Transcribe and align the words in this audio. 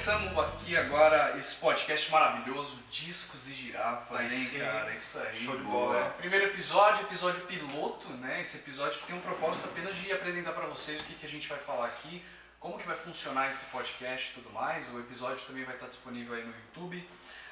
começando 0.00 0.40
aqui 0.40 0.74
agora 0.78 1.38
esse 1.38 1.54
podcast 1.56 2.10
maravilhoso, 2.10 2.74
Discos 2.90 3.46
e 3.46 3.52
Girafas, 3.52 4.18
Aí 4.18 4.34
hein, 4.34 4.46
sim. 4.46 4.58
cara? 4.58 4.94
Isso 4.94 5.18
aí. 5.18 5.44
Show 5.44 5.58
de 5.58 5.62
bola. 5.62 6.08
Primeiro 6.16 6.46
episódio, 6.46 7.02
episódio 7.02 7.42
piloto, 7.42 8.08
né? 8.14 8.40
Esse 8.40 8.56
episódio 8.56 8.98
que 8.98 9.06
tem 9.08 9.14
um 9.14 9.20
propósito 9.20 9.62
apenas 9.66 9.94
de 9.94 10.10
apresentar 10.10 10.52
pra 10.52 10.64
vocês 10.64 11.02
o 11.02 11.04
que, 11.04 11.16
que 11.16 11.26
a 11.26 11.28
gente 11.28 11.46
vai 11.46 11.58
falar 11.58 11.84
aqui, 11.84 12.24
como 12.58 12.78
que 12.78 12.86
vai 12.86 12.96
funcionar 12.96 13.50
esse 13.50 13.62
podcast 13.66 14.30
e 14.30 14.40
tudo 14.40 14.50
mais. 14.54 14.88
O 14.88 14.98
episódio 15.00 15.44
também 15.46 15.64
vai 15.64 15.74
estar 15.74 15.88
disponível 15.88 16.34
aí 16.34 16.44
no 16.46 16.54
YouTube. 16.54 17.06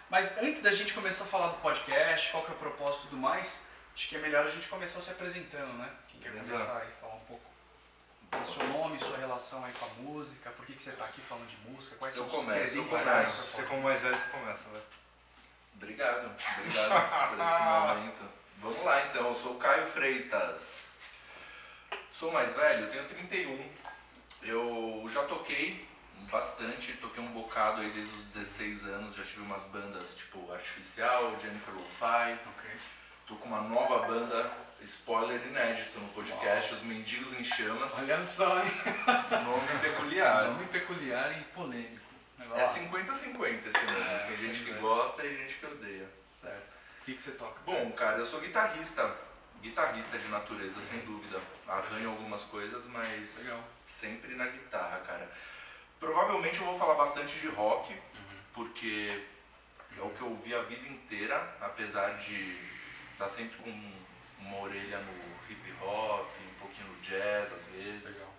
Mas 0.08 0.34
antes 0.38 0.62
da 0.62 0.72
gente 0.72 0.94
começar 0.94 1.24
a 1.24 1.26
falar 1.26 1.48
do 1.48 1.60
podcast, 1.60 2.30
qual 2.30 2.42
que 2.46 2.50
é 2.50 2.54
o 2.54 2.58
propósito 2.58 3.00
e 3.00 3.08
tudo 3.10 3.18
mais, 3.18 3.60
acho 3.94 4.08
que 4.08 4.16
é 4.16 4.20
melhor 4.20 4.46
a 4.46 4.50
gente 4.50 4.66
começar 4.68 5.02
se 5.02 5.10
apresentando, 5.10 5.74
né? 5.74 5.90
Quem 6.08 6.18
quer 6.18 6.30
Beleza. 6.30 6.50
começar 6.50 6.78
aí, 6.78 6.88
falar 6.98 7.14
um 7.14 7.26
pouco 7.26 7.44
seu 8.44 8.66
nome, 8.68 8.98
sua 8.98 9.16
relação 9.18 9.64
aí 9.64 9.72
com 9.72 9.84
a 9.86 9.88
música, 10.02 10.50
por 10.50 10.64
que, 10.66 10.74
que 10.74 10.82
você 10.82 10.92
tá 10.92 11.04
aqui 11.06 11.20
falando 11.22 11.48
de 11.48 11.56
música, 11.70 11.96
quais 11.96 12.16
Eu 12.16 12.28
são 12.28 12.38
os 12.38 12.44
começo, 12.44 12.76
eu 12.76 12.84
credenciais 12.84 13.30
começo. 13.32 13.50
pra 13.52 13.62
Você 13.62 13.68
como 13.68 13.82
mais 13.82 14.00
velho, 14.00 14.18
você 14.18 14.28
começa, 14.30 14.68
né? 14.68 14.80
Obrigado, 15.74 16.36
obrigado 16.58 17.28
por 17.30 17.40
esse 17.40 17.62
momento. 17.98 18.38
Vamos 18.60 18.84
lá 18.84 19.06
então, 19.06 19.28
eu 19.28 19.34
sou 19.36 19.52
o 19.54 19.58
Caio 19.58 19.86
Freitas. 19.88 20.94
Sou 22.12 22.32
mais 22.32 22.52
velho, 22.54 22.90
tenho 22.90 23.06
31. 23.08 23.70
Eu 24.42 25.04
já 25.08 25.24
toquei 25.24 25.86
bastante, 26.30 26.92
toquei 26.94 27.22
um 27.22 27.32
bocado 27.32 27.80
aí 27.80 27.90
desde 27.90 28.12
os 28.16 28.24
16 28.32 28.84
anos, 28.86 29.14
já 29.14 29.22
tive 29.22 29.42
umas 29.42 29.64
bandas 29.66 30.16
tipo 30.16 30.52
Artificial, 30.52 31.38
Jennifer 31.40 31.72
Lo-Fi. 31.74 32.32
Ok. 32.56 32.70
Tô 33.26 33.36
com 33.36 33.46
uma 33.46 33.60
nova 33.60 34.06
banda, 34.06 34.50
spoiler 34.82 35.40
inédito 35.46 35.98
no 35.98 36.08
podcast, 36.08 36.74
Os 36.74 36.82
Mendigos 36.82 37.32
em 37.38 37.44
Chamas. 37.44 37.92
Olha 37.98 38.22
só, 38.24 38.58
hein? 38.62 38.70
Nome 39.44 39.78
peculiar. 39.80 40.44
Nome 40.44 40.66
peculiar 40.66 41.38
e 41.38 41.44
polêmico. 41.44 42.06
É 42.40 42.44
lá. 42.44 42.74
50-50 42.74 43.66
esse 43.66 43.84
nome, 43.84 44.00
É, 44.00 44.26
tem 44.28 44.36
gente 44.36 44.64
que 44.64 44.70
é. 44.70 44.74
gosta 44.74 45.24
e 45.26 45.36
gente 45.36 45.54
que 45.54 45.66
odeia. 45.66 46.08
Certo. 46.32 46.68
O 47.00 47.04
que, 47.04 47.14
que 47.14 47.22
você 47.22 47.32
toca? 47.32 47.60
Bom, 47.66 47.90
cara, 47.92 48.18
eu 48.18 48.26
sou 48.26 48.40
guitarrista. 48.40 49.14
Guitarrista 49.60 50.18
de 50.18 50.28
natureza, 50.28 50.80
sem 50.82 51.00
dúvida. 51.00 51.40
Arranho 51.66 52.10
algumas 52.10 52.42
coisas, 52.44 52.86
mas 52.86 53.38
Legal. 53.44 53.60
sempre 53.86 54.34
na 54.36 54.46
guitarra, 54.46 54.98
cara. 55.00 55.28
Provavelmente 55.98 56.60
eu 56.60 56.66
vou 56.66 56.78
falar 56.78 56.94
bastante 56.94 57.36
de 57.40 57.48
rock, 57.48 57.92
Uhum. 57.92 58.00
porque 58.54 59.20
é 59.98 60.00
o 60.00 60.10
que 60.10 60.20
eu 60.20 60.28
ouvi 60.28 60.54
a 60.54 60.62
vida 60.62 60.86
inteira, 60.88 61.56
apesar 61.60 62.18
de 62.18 62.56
estar 63.12 63.28
sempre 63.28 63.56
com 63.58 63.92
uma 64.40 64.60
orelha 64.60 64.98
no 65.00 65.50
hip 65.50 65.72
hop, 65.82 66.28
um 66.50 66.58
pouquinho 66.60 66.88
no 66.88 67.00
jazz 67.00 67.52
às 67.52 67.64
vezes. 67.66 68.04
Legal. 68.04 68.34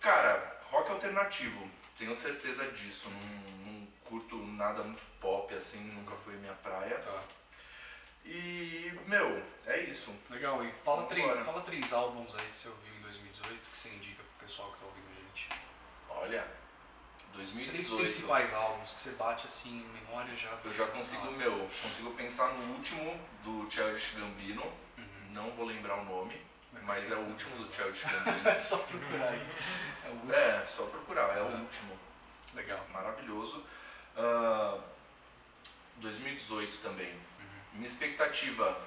Cara, 0.00 0.60
rock 0.70 0.90
alternativo, 0.90 1.70
tenho 1.98 2.14
certeza 2.16 2.64
disso. 2.72 3.08
Não, 3.08 3.72
não 3.72 3.86
curto 4.04 4.36
nada 4.36 4.82
muito 4.82 5.02
pop 5.20 5.54
assim, 5.54 5.78
nunca 5.78 6.16
foi 6.16 6.34
minha 6.36 6.54
praia. 6.54 6.98
Tá. 6.98 7.22
E, 8.24 8.92
meu, 9.06 9.42
é 9.66 9.80
isso. 9.80 10.14
Legal. 10.30 10.64
E 10.64 10.72
fala 10.84 11.06
três, 11.06 11.26
fala 11.44 11.62
três 11.62 11.92
álbuns 11.92 12.34
aí 12.34 12.46
que 12.46 12.56
você 12.56 12.68
ouviu 12.68 12.94
em 12.94 13.00
2018 13.02 13.70
que 13.70 13.78
você 13.78 13.88
indica 13.88 14.22
pro 14.22 14.46
pessoal 14.46 14.72
que 14.72 14.78
tá 14.78 14.86
ouvindo 14.86 15.10
a 15.10 15.14
gente. 15.14 15.48
Olha, 16.08 16.46
Três 17.32 17.50
2018. 17.50 17.96
principais 18.02 18.52
álbuns 18.54 18.90
que 18.92 19.00
você 19.00 19.10
bate 19.12 19.46
assim 19.46 19.70
em 19.70 19.88
memória 20.00 20.34
já. 20.36 20.50
Eu 20.64 20.72
já 20.74 20.86
consigo, 20.88 21.30
meu, 21.32 21.68
consigo 21.82 22.10
pensar 22.12 22.48
no 22.54 22.74
último 22.74 23.18
do 23.42 23.70
Childish 23.70 24.14
Gambino. 24.16 24.62
Uhum. 24.98 25.04
Não 25.30 25.50
vou 25.52 25.64
lembrar 25.66 25.96
o 26.00 26.04
nome, 26.04 26.40
mas 26.82 27.10
é 27.10 27.14
o 27.14 27.20
último 27.20 27.56
do 27.64 27.72
Childish 27.74 28.04
Gambino. 28.04 28.48
É 28.48 28.60
só 28.60 28.76
procurar 28.78 29.28
aí. 29.30 29.46
É 30.04 30.08
o 30.08 30.12
último. 30.12 30.34
é, 30.34 30.66
só 30.76 30.84
procurar, 30.86 31.36
é 31.36 31.42
o 31.42 31.46
Ah. 31.46 31.60
último. 31.60 31.98
Legal. 32.54 32.86
Maravilhoso. 32.92 33.64
Ah, 34.16 34.78
2018 35.96 36.78
também. 36.82 37.10
Uhum. 37.12 37.46
Minha 37.74 37.86
expectativa, 37.86 38.78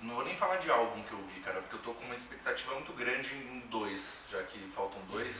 não 0.00 0.14
vou 0.14 0.24
nem 0.24 0.36
falar 0.36 0.56
de 0.56 0.70
álbum 0.70 1.02
que 1.02 1.12
eu 1.12 1.22
vi, 1.26 1.40
cara, 1.40 1.60
porque 1.62 1.76
eu 1.76 1.82
tô 1.82 1.94
com 1.94 2.04
uma 2.04 2.14
expectativa 2.14 2.74
muito 2.74 2.92
grande 2.92 3.34
em 3.34 3.60
dois, 3.68 4.18
já 4.30 4.42
que 4.44 4.58
faltam 4.74 5.00
dois. 5.10 5.36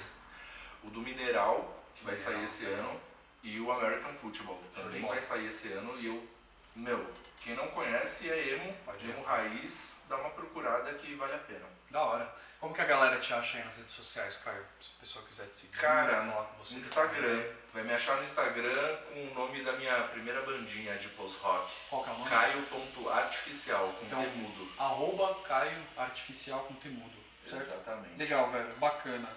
O 0.82 0.90
do 0.90 1.00
Mineral, 1.00 1.81
vai 2.02 2.16
sair 2.16 2.44
esse 2.44 2.64
ano, 2.66 3.00
e 3.42 3.60
o 3.60 3.70
American 3.72 4.12
Football, 4.14 4.62
também 4.74 5.02
vai 5.02 5.20
sair 5.20 5.46
esse 5.48 5.72
ano, 5.72 5.98
e 5.98 6.06
eu, 6.06 6.28
meu, 6.76 7.04
quem 7.40 7.54
não 7.54 7.68
conhece 7.68 8.30
é 8.30 8.54
emo, 8.54 8.72
Pode 8.84 9.08
emo 9.08 9.22
raiz, 9.22 9.88
dá 10.08 10.16
uma 10.16 10.30
procurada 10.30 10.92
que 10.94 11.14
vale 11.14 11.34
a 11.34 11.38
pena. 11.38 11.66
Da 11.90 12.02
hora. 12.02 12.42
Como 12.60 12.72
que 12.72 12.80
a 12.80 12.84
galera 12.84 13.18
te 13.18 13.34
acha 13.34 13.58
aí 13.58 13.64
nas 13.64 13.76
redes 13.76 13.92
sociais, 13.92 14.36
Caio? 14.36 14.64
Se 14.80 14.92
a 14.96 15.00
pessoa 15.00 15.24
quiser 15.26 15.46
te 15.48 15.56
seguir, 15.56 15.78
Cara, 15.78 16.20
com 16.24 16.62
você. 16.62 16.76
Instagram, 16.76 17.44
vai 17.74 17.82
me 17.82 17.92
achar 17.92 18.16
no 18.18 18.22
Instagram 18.22 18.96
com 19.12 19.20
o 19.20 19.34
nome 19.34 19.64
da 19.64 19.72
minha 19.72 20.00
primeira 20.08 20.42
bandinha 20.42 20.96
de 20.96 21.08
post-rock, 21.08 21.72
Qual 21.90 22.04
que 22.04 22.10
é 22.10 22.12
o 22.12 22.18
nome? 22.18 22.30
caio.artificial, 22.30 23.92
com 23.98 24.06
Então, 24.06 24.22
T 24.22 24.28
mudo. 24.36 24.72
Arroba 24.78 25.34
Caio 25.42 25.82
Artificial 25.96 26.60
com 26.60 26.74
Temudo. 26.74 27.18
Certo? 27.48 27.62
Exatamente. 27.64 28.16
Legal, 28.16 28.50
velho. 28.52 28.72
Bacana. 28.76 29.28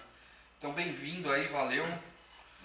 Então, 0.58 0.72
bem-vindo 0.72 1.32
aí, 1.32 1.48
valeu. 1.48 1.84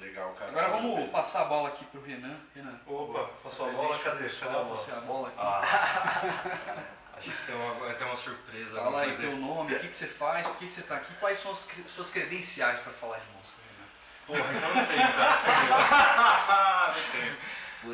Legal, 0.01 0.33
cara. 0.33 0.49
Agora 0.49 0.69
vamos 0.69 1.09
passar 1.11 1.43
a 1.43 1.45
bola 1.45 1.69
aqui 1.69 1.85
pro 1.85 2.01
Renan. 2.01 2.35
Renan. 2.55 2.79
Opa, 2.87 3.29
passou 3.43 3.69
a 3.69 3.71
bola? 3.71 3.99
Cadê? 3.99 4.27
Cadê 4.27 4.49
a 4.49 4.63
bola? 4.63 4.75
Você 4.75 4.91
a 4.91 4.95
bola 4.95 5.27
aqui. 5.27 5.37
Ah, 5.39 6.83
acho 7.17 7.29
que 7.29 7.45
tem 7.45 7.55
uma, 7.55 7.73
vai 7.75 7.93
ter 7.93 8.03
uma 8.05 8.15
surpresa. 8.15 8.81
Fala 8.81 9.01
aí 9.03 9.15
teu 9.15 9.35
nome, 9.37 9.75
o 9.75 9.79
que, 9.79 9.87
que 9.89 9.95
você 9.95 10.07
faz, 10.07 10.47
por 10.47 10.57
que, 10.57 10.65
que 10.65 10.71
você 10.71 10.81
tá 10.81 10.95
aqui, 10.95 11.13
quais 11.19 11.37
são 11.37 11.51
as 11.51 11.69
suas 11.87 12.09
credenciais 12.09 12.79
pra 12.79 12.91
falar 12.93 13.19
de 13.19 13.25
música, 13.31 13.57
Renan? 13.69 14.41
Porra, 14.41 14.57
então 14.57 14.73
não 14.73 14.85
tenho, 14.87 15.13
cara. 15.13 16.95
não 16.95 17.11
tenho. 17.11 17.37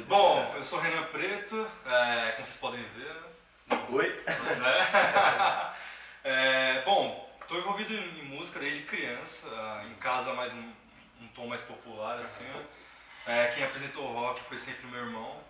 Bom, 0.07 0.53
eu 0.55 0.63
sou 0.63 0.79
Renan 0.79 1.03
Preto, 1.07 1.67
é, 1.85 2.31
como 2.31 2.45
vocês 2.45 2.57
podem 2.57 2.83
ver. 2.83 3.15
né? 3.67 3.85
Oi? 3.89 4.23
né? 4.27 5.73
É, 6.23 6.81
bom, 6.81 7.33
estou 7.39 7.57
envolvido 7.57 7.93
em, 7.93 8.25
música 8.25 8.59
desde 8.59 8.83
criança, 8.83 9.47
em 9.85 9.95
casa 9.95 10.33
mais 10.33 10.51
um, 10.51 10.73
um 11.21 11.27
tom 11.29 11.47
mais 11.47 11.61
popular, 11.61 12.19
assim. 12.19 12.45
É, 13.25 13.47
quem 13.47 13.63
apresentou 13.63 14.03
o 14.09 14.13
rock 14.13 14.41
foi 14.43 14.57
sempre 14.57 14.85
meu 14.87 15.01
irmão. 15.01 15.41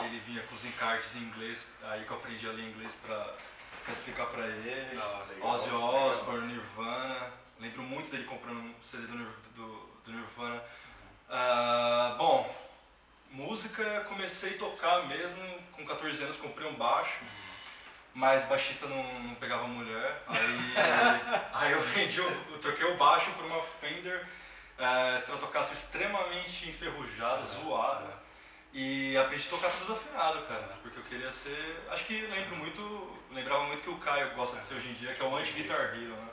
Ele 0.00 0.18
vinha 0.20 0.42
com 0.42 0.54
os 0.54 0.64
encartes 0.64 1.14
em 1.16 1.20
inglês, 1.20 1.66
aí 1.84 2.04
que 2.04 2.10
eu 2.10 2.16
aprendi 2.16 2.46
a 2.46 2.52
ler 2.52 2.64
inglês 2.68 2.92
pra, 3.06 3.32
pra 3.84 3.92
explicar 3.92 4.26
pra 4.26 4.44
ele. 4.46 4.98
Ah, 5.00 5.24
legal. 5.28 5.50
Ozzy 5.50 5.70
Osbourne, 5.70 6.52
Nirvana. 6.52 7.32
Lembro 7.58 7.82
muito 7.82 8.10
dele 8.10 8.24
comprando 8.24 8.58
um 8.58 8.74
CD 8.82 9.06
do, 9.06 9.16
do- 9.54 9.86
do 10.04 10.12
Nirvana. 10.12 10.62
Ah, 11.30 12.14
bom, 12.18 12.54
música 13.30 14.04
comecei 14.08 14.54
a 14.56 14.58
tocar 14.58 15.06
mesmo 15.06 15.42
com 15.72 15.84
14 15.86 16.22
anos, 16.22 16.36
comprei 16.36 16.68
um 16.68 16.74
baixo. 16.74 17.20
Mas 18.14 18.44
baixista 18.44 18.86
não, 18.86 19.20
não 19.20 19.34
pegava 19.36 19.66
mulher. 19.66 20.22
Aí, 20.26 20.74
aí 21.54 21.72
eu 21.72 21.80
vendi, 21.82 22.20
o- 22.20 22.46
eu 22.52 22.58
troquei 22.60 22.84
o 22.86 22.96
baixo 22.96 23.30
por 23.32 23.44
uma 23.46 23.62
Fender 23.80 24.26
eh, 24.78 25.16
Stratocaster 25.18 25.76
extremamente 25.76 26.68
enferrujada, 26.68 27.42
zoada. 27.42 28.26
E 28.72 29.16
aprendi 29.16 29.46
a 29.46 29.50
tocar 29.50 29.70
tudo 29.70 29.94
desafinado, 29.94 30.42
cara, 30.42 30.76
porque 30.82 30.98
eu 30.98 31.04
queria 31.04 31.30
ser. 31.32 31.82
Acho 31.90 32.04
que 32.04 32.20
lembro 32.26 32.56
muito. 32.56 33.16
Lembrava 33.30 33.64
muito 33.64 33.82
que 33.82 33.88
o 33.88 33.96
Caio 33.96 34.34
gosta 34.34 34.58
de 34.58 34.64
ser 34.64 34.74
hoje 34.74 34.88
em 34.90 34.94
dia, 34.94 35.14
que 35.14 35.22
é 35.22 35.24
o 35.24 35.34
anti-guitar 35.34 35.94
hero, 35.94 36.14
né? 36.14 36.28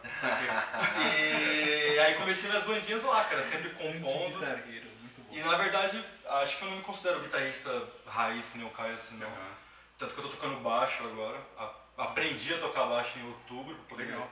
E 1.95 1.99
aí 1.99 2.16
comecei 2.16 2.49
minhas 2.49 2.66
bandinhas 2.66 3.03
lá, 3.03 3.23
cara, 3.25 3.43
sempre 3.43 3.69
compondo. 3.69 4.40
Guitarreiro, 4.40 4.87
muito 4.99 5.22
bom. 5.22 5.34
E 5.34 5.39
na 5.41 5.55
verdade, 5.55 6.03
acho 6.41 6.57
que 6.57 6.63
eu 6.66 6.69
não 6.69 6.78
me 6.78 6.84
considero 6.84 7.22
guitarrista 7.22 7.87
raiz 8.05 8.46
que 8.49 8.57
nem 8.57 8.67
o 8.67 8.72
Caio 8.72 8.96
assim, 8.96 9.17
não. 9.17 9.28
Aham. 9.28 9.53
Tanto 9.97 10.13
que 10.13 10.19
eu 10.19 10.23
tô 10.25 10.31
tocando 10.31 10.59
baixo 10.59 11.01
agora. 11.03 11.39
Aprendi 11.97 12.53
a 12.53 12.57
tocar 12.57 12.85
baixo 12.87 13.17
em 13.19 13.25
outubro 13.28 13.75
pra 13.75 13.85
poder, 13.85 14.03
Legal. 14.05 14.28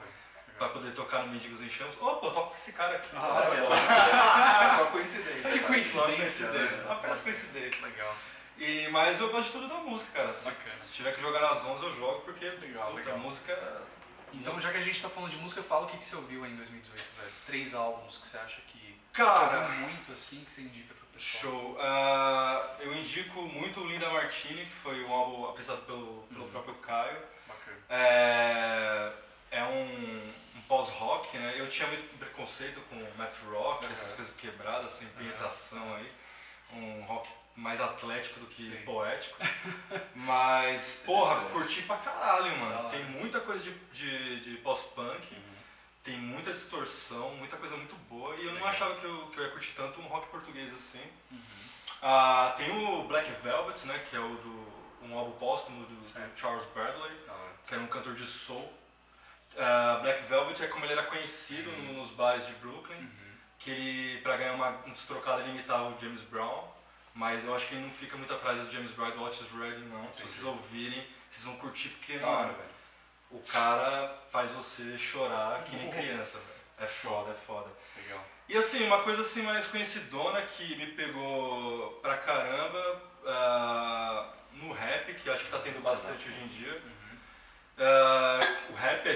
Pra 0.62 0.70
poder 0.70 0.92
tocar 0.94 1.24
no 1.24 1.30
Mendigos 1.30 1.60
em 1.60 1.70
Chamas. 1.70 1.96
Opa, 2.00 2.28
eu 2.28 2.32
toco 2.34 2.50
com 2.50 2.56
esse 2.56 2.72
cara 2.72 2.98
aqui. 2.98 3.10
Ah, 3.16 4.70
é 4.74 4.78
só 4.78 4.86
coincidência. 4.92 5.52
Que 5.52 5.60
cara. 5.60 5.68
coincidência, 5.74 6.48
Só 6.48 6.54
né? 6.54 6.86
Apenas 6.92 7.20
coincidência. 7.22 7.82
Legal. 7.88 8.16
E, 8.60 8.88
mas 8.90 9.20
eu 9.20 9.32
gosto 9.32 9.48
de 9.48 9.52
tudo 9.54 9.68
da 9.68 9.76
música, 9.82 10.12
cara. 10.14 10.34
Se, 10.36 10.46
Bacana. 10.46 10.76
se 10.82 10.94
tiver 10.94 11.16
que 11.16 11.22
jogar 11.22 11.42
nas 11.42 11.66
ondas, 11.66 11.82
eu 11.82 11.96
jogo, 11.96 12.22
porque 12.22 12.46
Legal, 12.46 12.90
puta, 12.92 13.00
legal. 13.00 13.16
a 13.16 13.18
música. 13.18 13.82
Então, 14.34 14.62
já 14.62 14.72
que 14.72 14.78
a 14.78 14.82
gente 14.82 15.02
tá 15.02 15.10
falando 15.10 15.32
de 15.32 15.38
música, 15.38 15.64
fala 15.64 15.88
o 15.88 15.90
que, 15.90 15.98
que 15.98 16.06
você 16.06 16.16
ouviu 16.16 16.44
aí 16.44 16.52
em 16.52 16.56
2018, 16.58 17.10
velho. 17.20 17.32
Três 17.48 17.74
álbuns 17.74 18.18
que 18.20 18.28
você 18.28 18.38
acha 18.38 18.62
que 18.68 18.96
Cara, 19.14 19.50
você 19.50 19.56
ouviu 19.58 19.80
muito 19.80 20.12
assim, 20.12 20.44
que 20.46 20.52
você 20.52 20.62
indica 20.62 20.94
pro 20.94 21.08
pessoal. 21.08 21.42
Show. 21.54 21.78
Ah, 21.82 22.76
eu 22.82 22.94
indico 22.94 23.42
muito 23.42 23.80
o 23.82 23.88
Linda 23.88 24.10
Martini, 24.12 24.64
que 24.64 24.76
foi 24.84 25.04
um 25.04 25.12
álbum 25.12 25.50
apresentado 25.50 25.82
pelo, 25.88 26.28
pelo 26.30 26.44
Uhum. 26.46 26.52
próprio 26.52 26.76
Caio. 26.76 27.18
Bacana. 27.48 27.78
É, 27.90 29.12
é 29.52 29.64
um, 29.64 30.34
um 30.56 30.62
pós-rock, 30.62 31.38
né? 31.38 31.56
Eu 31.58 31.68
tinha 31.70 31.88
muito 31.88 32.18
preconceito 32.18 32.80
com 32.90 32.96
math 33.18 33.36
rock, 33.52 33.86
Uhum. 33.86 33.92
essas 33.92 34.12
coisas 34.14 34.36
quebradas, 34.36 34.92
sem 34.92 35.08
penetração 35.10 35.96
aí. 35.96 36.12
Um 36.74 37.02
rock 37.04 37.30
mais 37.56 37.80
atlético 37.82 38.40
do 38.40 38.46
que 38.48 38.64
Sim. 38.64 38.82
poético. 38.84 39.38
Mas, 40.16 41.02
porra, 41.06 41.42
curti 41.50 41.82
pra 41.84 41.98
caralho, 41.98 42.56
mano. 42.58 42.90
Tem 42.90 43.04
muita 43.06 43.40
coisa 43.42 43.64
de, 43.64 43.72
de, 43.94 44.40
de 44.42 44.58
pós-punk, 44.62 45.34
Uhum. 45.36 45.42
tem 46.04 46.18
muita 46.18 46.54
distorção, 46.54 47.32
muita 47.36 47.58
coisa 47.58 47.76
muito 47.76 47.96
boa. 48.10 48.36
E 48.38 48.46
eu 48.46 48.54
não 48.54 48.66
achava 48.66 48.96
que 48.96 49.06
eu, 49.06 49.28
que 49.28 49.38
eu 49.40 49.44
ia 49.46 49.52
curtir 49.52 49.74
tanto 49.76 50.00
um 50.00 50.06
rock 50.08 50.28
português 50.30 50.74
assim. 50.74 51.04
Uhum. 51.32 51.40
Ah, 52.02 52.54
tem 52.58 52.70
o 52.72 53.04
Black 53.04 53.30
Velvet, 53.44 53.86
né? 53.86 54.00
Que 54.10 54.16
é 54.16 54.20
o 54.20 54.36
do 54.36 54.82
um 55.04 55.18
álbum 55.18 55.32
póstumo 55.40 55.84
do. 55.86 56.02
Charles 56.38 56.64
Bradley, 56.74 57.12
que 57.68 57.74
era 57.74 57.84
um 57.84 57.88
cantor 57.88 58.14
de 58.14 58.26
soul. 58.26 58.72
Ah, 59.58 60.00
Black 60.02 60.24
Velvet 60.24 60.64
é 60.64 60.68
como 60.68 60.86
ele 60.86 60.94
era 60.94 61.04
conhecido 61.04 61.70
Uhum. 61.70 61.94
nos 62.02 62.10
bares 62.12 62.46
de 62.46 62.54
Brooklyn, 62.54 62.98
Uhum. 62.98 63.32
que 63.60 63.70
ele, 63.72 64.22
pra 64.22 64.38
ganhar 64.38 64.54
uma, 64.54 64.70
uns 64.88 65.06
trocados, 65.06 65.42
ele 65.42 65.52
imitava 65.52 65.90
o 65.90 66.00
James 66.00 66.22
Brown. 66.22 66.64
Mas 67.14 67.44
eu 67.44 67.54
acho 67.54 67.68
que 67.68 67.76
ele 67.76 67.84
não 67.84 67.92
fica 67.92 68.16
muito 68.16 68.32
atrás 68.34 68.58
do 68.60 68.72
James 68.72 68.92
Brown 68.92 69.12
do 69.12 69.22
Otis 69.24 69.46
Redding, 69.52 69.84
não. 69.90 70.04
Se 70.14 70.22
Entendi. 70.22 70.30
vocês 70.32 70.44
ouvirem, 70.46 71.06
vocês 71.30 71.46
vão 71.46 71.58
curtir, 71.58 71.90
porque, 71.90 72.18
Da 72.18 72.26
mano, 72.26 72.56
o 73.30 73.40
cara 73.42 74.18
faz 74.32 74.50
você 74.52 74.98
chorar 74.98 75.64
que 75.64 75.76
nem 75.76 75.88
Uhum. 75.88 75.92
criança, 75.92 76.38
velho. 76.38 76.62
É 76.78 76.88
foda, 76.88 77.32
é 77.32 77.36
foda. 77.46 77.70
Legal. 77.98 78.24
E 78.48 78.58
assim, 78.58 78.86
uma 78.86 79.04
coisa 79.04 79.22
assim 79.22 79.42
mais 79.44 79.68
conhecidona 79.68 80.42
que 80.42 80.76
me 80.78 80.88
pegou 80.88 82.00
pra 82.02 82.18
caramba 82.18 83.02
ah, 83.28 84.30
no 84.54 84.72
rap, 84.72 85.14
que 85.14 85.28
eu 85.28 85.34
acho 85.34 85.44
que 85.44 85.52
tá 85.52 85.60
tendo 85.60 85.80
bastante 85.82 86.28
hoje 86.28 86.40
em 86.42 86.48
dia. 86.48 86.82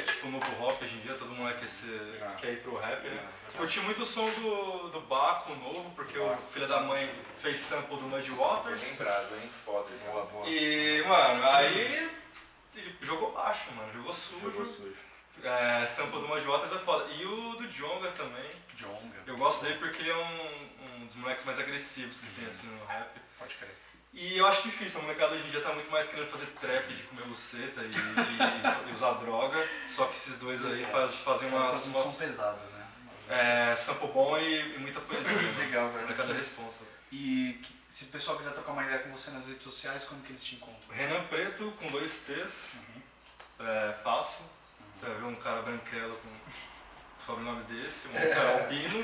Tipo 0.05 0.27
novo 0.29 0.45
rock 0.55 0.83
hoje 0.83 0.95
em 0.95 0.99
dia, 0.99 1.15
todo 1.15 1.31
mundo 1.31 1.53
quer, 1.59 1.67
ser, 1.67 1.87
Legal. 1.87 2.35
quer 2.35 2.53
ir 2.53 2.61
pro 2.61 2.77
rap, 2.77 3.03
né? 3.03 3.09
Legal. 3.09 3.29
Curti 3.57 3.79
muito 3.81 4.03
o 4.03 4.05
som 4.05 4.29
do, 4.31 4.89
do 4.89 5.01
Baco 5.01 5.53
novo, 5.55 5.89
porque 5.95 6.17
o 6.17 6.37
filho 6.51 6.67
da 6.67 6.81
mãe 6.81 7.09
fez 7.39 7.57
sample 7.57 7.97
do 7.97 8.03
Muddy 8.03 8.29
Bem 8.29 8.37
Waters. 8.37 8.91
lembrado, 8.91 9.35
hein? 9.35 9.49
Foda 9.63 9.89
esse 9.93 10.05
Boa. 10.05 10.47
E, 10.47 11.03
mano, 11.07 11.45
aí 11.45 11.79
ele, 11.79 12.11
jogou 13.01 13.31
baixo, 13.31 13.71
mano, 13.73 13.91
jogou 13.93 14.13
sujo. 14.13 14.51
Jogou 14.51 14.65
sujo. 14.65 14.95
É, 15.43 15.85
sample 15.85 16.21
do 16.21 16.27
Muddy 16.27 16.45
Waters 16.45 16.71
é 16.73 16.79
foda. 16.79 17.05
E 17.13 17.25
o 17.25 17.55
do 17.55 17.67
Jonga 17.67 18.11
também. 18.11 18.49
Jonga. 18.75 19.23
Eu 19.27 19.37
gosto 19.37 19.63
dele 19.63 19.77
porque 19.79 20.01
ele 20.01 20.11
é 20.11 20.17
um, 20.17 21.01
um 21.01 21.05
dos 21.05 21.15
moleques 21.15 21.45
mais 21.45 21.59
agressivos 21.59 22.19
que 22.19 22.27
tem 22.39 22.47
assim 22.47 22.67
no 22.67 22.85
rap. 22.85 23.09
Pode 23.37 23.53
crer. 23.55 23.75
E 24.17 24.37
eu 24.37 24.47
acho 24.47 24.61
difícil, 24.63 24.99
a 24.99 25.03
molecada 25.03 25.35
hoje 25.35 25.45
em 25.45 25.51
dia 25.51 25.59
tá 25.61 25.73
muito 25.73 25.91
mais 25.91 26.07
querendo 26.07 26.29
fazer 26.29 26.45
trap 26.61 26.87
de 26.93 27.03
comer 27.03 27.23
buceta 27.25 27.81
e, 27.83 27.89
e- 27.89 28.89
e 28.89 28.93
usar 28.93 29.11
droga, 29.13 29.67
só 29.89 30.05
que 30.05 30.15
esses 30.15 30.37
dois 30.37 30.65
aí 30.65 30.85
faz, 30.85 31.15
fazem 31.15 31.49
umas, 31.49 31.67
Faz 31.71 31.87
um 31.87 31.93
som 31.93 32.11
pesado, 32.13 32.57
né? 32.71 32.85
é, 33.27 33.75
sample 33.75 34.07
bom 34.07 34.37
e, 34.37 34.75
e 34.75 34.79
muita 34.79 35.01
poesia. 35.01 35.29
né? 35.33 35.55
Legal, 35.59 35.89
velho. 35.89 36.03
molecada 36.03 36.31
é 36.33 36.37
responsa. 36.37 36.79
E 37.11 37.59
que- 37.61 37.75
se 37.89 38.05
o 38.05 38.07
pessoal 38.07 38.37
quiser 38.37 38.51
trocar 38.53 38.71
uma 38.71 38.83
ideia 38.83 38.99
com 38.99 39.11
você 39.11 39.31
nas 39.31 39.47
redes 39.47 39.63
sociais, 39.63 40.03
como 40.05 40.21
que 40.21 40.31
eles 40.31 40.43
te 40.43 40.55
encontram? 40.55 40.95
Renan 40.95 41.23
Preto 41.27 41.71
com 41.79 41.91
dois 41.91 42.17
T's, 42.19 42.69
Uhum. 42.73 43.01
é 43.67 43.93
fácil. 44.01 44.43
Você 44.97 45.05
vai 45.07 45.15
ver 45.17 45.23
um 45.25 45.35
cara 45.35 45.61
branquelo 45.61 46.15
com 46.17 46.29
sobrenome 47.25 47.63
desse, 47.65 48.07
um 48.07 48.11
cara 48.13 48.61
albino. 48.63 49.03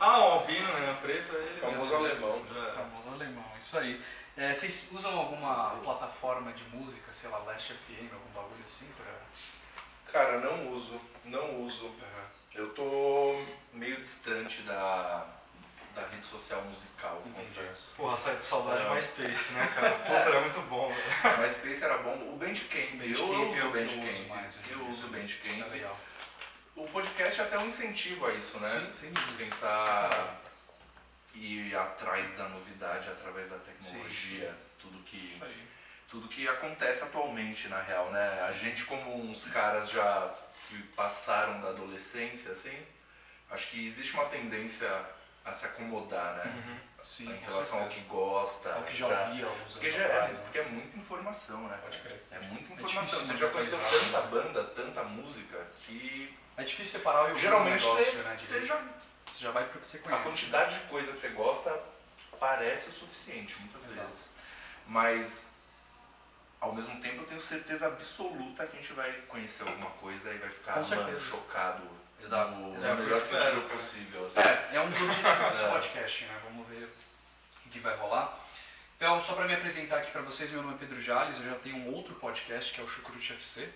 Ah, 0.00 0.18
um 0.18 0.22
albino, 0.32 0.66
Renan 0.74 0.94
Preto, 0.96 1.36
é 1.36 1.38
ele 1.40 1.60
Famoso 1.60 1.80
mesmo. 1.84 1.96
alemão. 1.96 2.42
Já 2.52 2.68
é. 2.68 2.72
Famoso 2.72 3.08
alemão, 3.14 3.52
isso 3.60 3.78
aí. 3.78 4.02
É, 4.36 4.54
vocês 4.54 4.88
usam 4.92 5.18
alguma 5.18 5.70
plataforma 5.82 6.52
de 6.52 6.62
música, 6.64 7.12
sei 7.12 7.28
lá, 7.30 7.38
Last 7.38 7.72
FM, 7.72 8.12
algum 8.12 8.30
bagulho 8.34 8.64
assim 8.66 8.86
pra. 8.96 10.12
Cara, 10.12 10.38
não 10.40 10.68
uso, 10.72 11.00
não 11.24 11.60
uso. 11.62 11.90
Eu 12.54 12.70
tô 12.70 13.40
meio 13.72 14.00
distante 14.00 14.62
da, 14.62 15.24
da 15.94 16.06
rede 16.06 16.24
social 16.26 16.60
musical, 16.62 17.22
Entendi. 17.26 17.46
confesso. 17.54 17.88
Porra, 17.96 18.16
sai 18.16 18.36
de 18.36 18.44
saudade 18.44 18.84
É. 18.84 18.88
mais 18.88 19.04
Space, 19.04 19.52
né, 19.52 19.72
cara? 19.74 19.90
Puta, 19.98 20.12
era 20.12 20.40
muito 20.40 20.60
bom, 20.68 20.88
velho. 20.88 21.02
Mas 21.38 21.52
Space 21.52 21.84
era 21.84 21.98
bom. 21.98 22.14
O 22.32 22.36
Bandcamp, 22.36 22.90
Bandcamp 22.96 23.02
eu, 23.02 23.32
eu- 23.32 23.48
uso 23.50 23.66
o 23.66 23.70
Bandcamp. 23.70 24.54
eu 24.70 24.86
uso 24.88 25.06
o. 25.06 25.10
Bandcamp. 25.10 25.58
Tá 25.60 25.66
legal. 25.66 25.96
O 26.78 26.86
podcast 26.86 27.40
é 27.40 27.44
até 27.44 27.58
um 27.58 27.66
incentivo 27.66 28.26
a 28.26 28.32
isso, 28.34 28.56
né? 28.60 28.68
Sim, 28.68 28.92
sem 28.94 29.12
dúvida. 29.12 29.44
Tentar 29.44 30.40
ir 31.34 31.76
atrás 31.76 32.30
da 32.36 32.48
novidade 32.48 33.08
através 33.08 33.50
da 33.50 33.58
tecnologia, 33.58 34.54
tudo 34.78 34.98
que 35.02 35.40
tudo 36.08 36.28
que 36.28 36.48
acontece 36.48 37.02
atualmente 37.02 37.66
na 37.68 37.82
real, 37.82 38.10
né? 38.12 38.42
A 38.48 38.52
gente 38.52 38.84
como 38.84 39.28
uns 39.28 39.44
caras 39.46 39.90
já 39.90 40.32
que 40.68 40.80
passaram 40.94 41.60
da 41.60 41.70
adolescência, 41.70 42.52
assim, 42.52 42.76
acho 43.50 43.68
que 43.70 43.86
existe 43.86 44.14
uma 44.14 44.26
tendência 44.26 44.88
a 45.44 45.52
se 45.52 45.66
acomodar, 45.66 46.36
né? 46.36 46.44
Uhum. 46.44 46.78
Sim, 47.04 47.32
em 47.32 47.38
relação 47.38 47.80
ao 47.82 47.88
que 47.88 48.00
gosta. 48.02 48.72
Ao 48.72 48.82
que 48.84 48.96
já 48.96 49.06
ouvia 49.06 49.46
alguns 49.46 49.72
porque, 49.72 49.90
já 49.90 50.02
é, 50.02 50.28
né? 50.28 50.40
porque 50.44 50.58
é 50.58 50.64
muita 50.64 50.96
informação, 50.96 51.68
né? 51.68 51.78
Pode 51.82 51.98
crer. 51.98 52.22
É 52.30 52.38
muita 52.40 52.72
É 52.72 52.76
informação. 52.76 53.02
difícil 53.02 53.26
Você 53.26 53.36
já 53.36 53.48
conheceu 53.50 53.78
tanta 53.78 54.20
banda, 54.22 54.64
tanta 54.64 55.02
música, 55.04 55.66
que 55.80 56.36
É 56.58 56.64
difícil 56.64 56.98
separar 56.98 57.24
o 57.26 57.28
e 57.30 57.32
o 57.32 57.38
geralmente 57.38 57.82
negócio, 57.84 58.04
você, 58.04 58.16
né? 58.18 58.36
você 58.40 58.66
já. 58.66 58.76
Você 59.26 59.44
já 59.44 59.50
vai 59.52 59.64
pro 59.68 59.80
que 59.80 59.86
você 59.86 59.98
A 59.98 60.00
conhece. 60.00 60.22
quantidade 60.24 60.74
de 60.74 60.80
coisa 60.86 61.12
que 61.12 61.18
você 61.18 61.28
gosta 61.28 61.78
parece 62.40 62.88
o 62.88 62.92
suficiente, 62.92 63.56
muitas 63.60 63.82
Exato. 63.90 64.08
vezes. 64.08 64.24
Mas 64.86 65.42
ao 66.60 66.72
mesmo 66.72 67.00
tempo 67.00 67.22
eu 67.22 67.26
tenho 67.26 67.40
certeza 67.40 67.86
absoluta 67.86 68.66
que 68.66 68.76
a 68.76 68.80
gente 68.80 68.92
vai 68.94 69.12
conhecer 69.28 69.62
alguma 69.62 69.90
coisa 69.92 70.32
e 70.32 70.38
vai 70.38 70.48
ficar 70.50 70.80
mano, 70.80 71.20
chocado 71.20 71.82
Exato, 72.20 72.54
no, 72.56 72.76
exato. 72.76 72.94
no 72.96 73.02
melhor 73.04 73.18
espero, 73.18 73.44
sentido 73.44 73.70
possível. 73.70 74.26
assim. 74.26 74.40
É, 74.40 74.68
é 74.72 74.80
um 74.80 74.90
dos 74.90 75.00
objetivos 75.00 75.38
desse 75.50 75.64
É. 75.64 75.68
podcast, 75.70 76.24
né? 76.24 76.40
Vamos 76.44 76.68
ver 76.68 76.88
o 77.66 77.68
que 77.68 77.78
vai 77.78 77.96
rolar. 77.96 78.36
Então, 78.96 79.20
só 79.20 79.34
para 79.34 79.46
me 79.46 79.54
apresentar 79.54 79.98
aqui 79.98 80.10
para 80.10 80.22
vocês, 80.22 80.50
meu 80.50 80.60
nome 80.62 80.74
é 80.74 80.78
Pedro 80.78 81.00
Jales, 81.00 81.38
eu 81.38 81.44
já 81.44 81.54
tenho 81.56 81.76
um 81.76 81.94
outro 81.94 82.14
podcast 82.16 82.72
que 82.74 82.80
é 82.80 82.82
o 82.84 82.88
Chucrute 82.88 83.32
FC, 83.34 83.72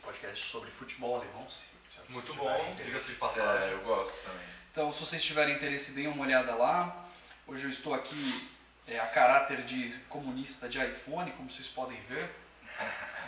podcast 0.00 0.50
sobre 0.50 0.70
futebol 0.70 1.16
alemão. 1.16 1.48
Se, 1.50 1.66
se 1.90 2.12
Muito 2.12 2.34
bom, 2.34 2.74
diga-se 2.76 3.12
de 3.12 3.18
passagem. 3.18 3.68
É, 3.68 3.72
eu 3.72 3.80
gosto 3.80 4.14
também. 4.22 4.46
Então, 4.70 4.92
se 4.92 5.00
vocês 5.00 5.22
tiverem 5.22 5.56
interesse, 5.56 5.92
deem 5.92 6.08
uma 6.08 6.24
olhada 6.24 6.54
lá. 6.54 7.06
Hoje 7.46 7.64
eu 7.64 7.70
estou 7.70 7.92
aqui 7.92 8.50
é, 8.86 8.98
a 8.98 9.06
caráter 9.06 9.62
de 9.64 9.98
comunista 10.08 10.68
de 10.68 10.78
iPhone, 10.84 11.30
como 11.32 11.50
vocês 11.50 11.68
podem 11.68 12.00
ver. 12.02 12.30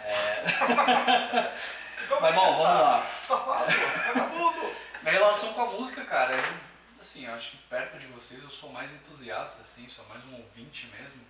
É, 0.05 1.55
Mas 2.21 2.35
bom, 2.35 2.41
vamos 2.41 2.61
lá. 2.61 3.03
Safado, 3.27 3.73
vagabundo! 4.07 4.75
Minha 5.03 5.13
relação 5.13 5.53
com 5.53 5.63
a 5.63 5.67
música, 5.67 6.05
cara, 6.05 6.35
é, 6.35 6.55
assim, 7.01 7.27
eu 7.27 7.35
acho 7.35 7.51
que 7.51 7.57
perto 7.69 7.99
de 7.99 8.07
vocês 8.07 8.43
eu 8.43 8.51
sou 8.51 8.73
mais 8.73 8.93
entusiasta, 8.93 9.61
assim, 9.61 9.89
sou 9.89 10.05
mais 10.07 10.25
um 10.25 10.37
ouvinte 10.37 10.87
mesmo. 10.99 11.23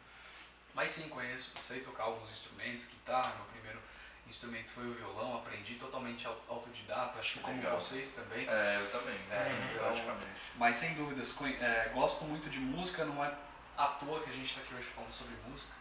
Mas 0.74 0.90
sim, 0.90 1.08
conheço, 1.08 1.50
sei 1.60 1.80
tocar 1.80 2.04
alguns 2.04 2.30
instrumentos, 2.30 2.86
guitarra, 2.86 3.34
meu 3.36 3.44
primeiro 3.46 3.80
instrumento 4.28 4.70
foi 4.70 4.86
o 4.86 4.94
violão, 4.94 5.36
aprendi 5.36 5.74
totalmente 5.74 6.26
au- 6.26 6.42
autodidata, 6.48 7.18
acho 7.18 7.34
que 7.34 7.40
como 7.40 7.56
Legal. 7.56 7.78
vocês 7.78 8.10
também. 8.12 8.48
É, 8.48 8.80
eu 8.80 8.90
também. 8.90 9.18
É, 9.30 9.70
então- 9.74 9.84
praticamente. 9.86 10.30
Mas 10.56 10.76
sem 10.76 10.94
dúvidas, 10.94 11.34
é, 11.60 11.90
gosto 11.94 12.24
muito 12.24 12.48
de 12.48 12.58
música, 12.58 13.04
não 13.04 13.24
é 13.24 13.32
à 13.76 13.86
toa 13.86 14.20
que 14.20 14.30
a 14.30 14.32
gente 14.32 14.46
está 14.48 14.60
aqui 14.60 14.74
hoje 14.74 14.88
falando 14.94 15.12
sobre 15.12 15.34
música. 15.48 15.72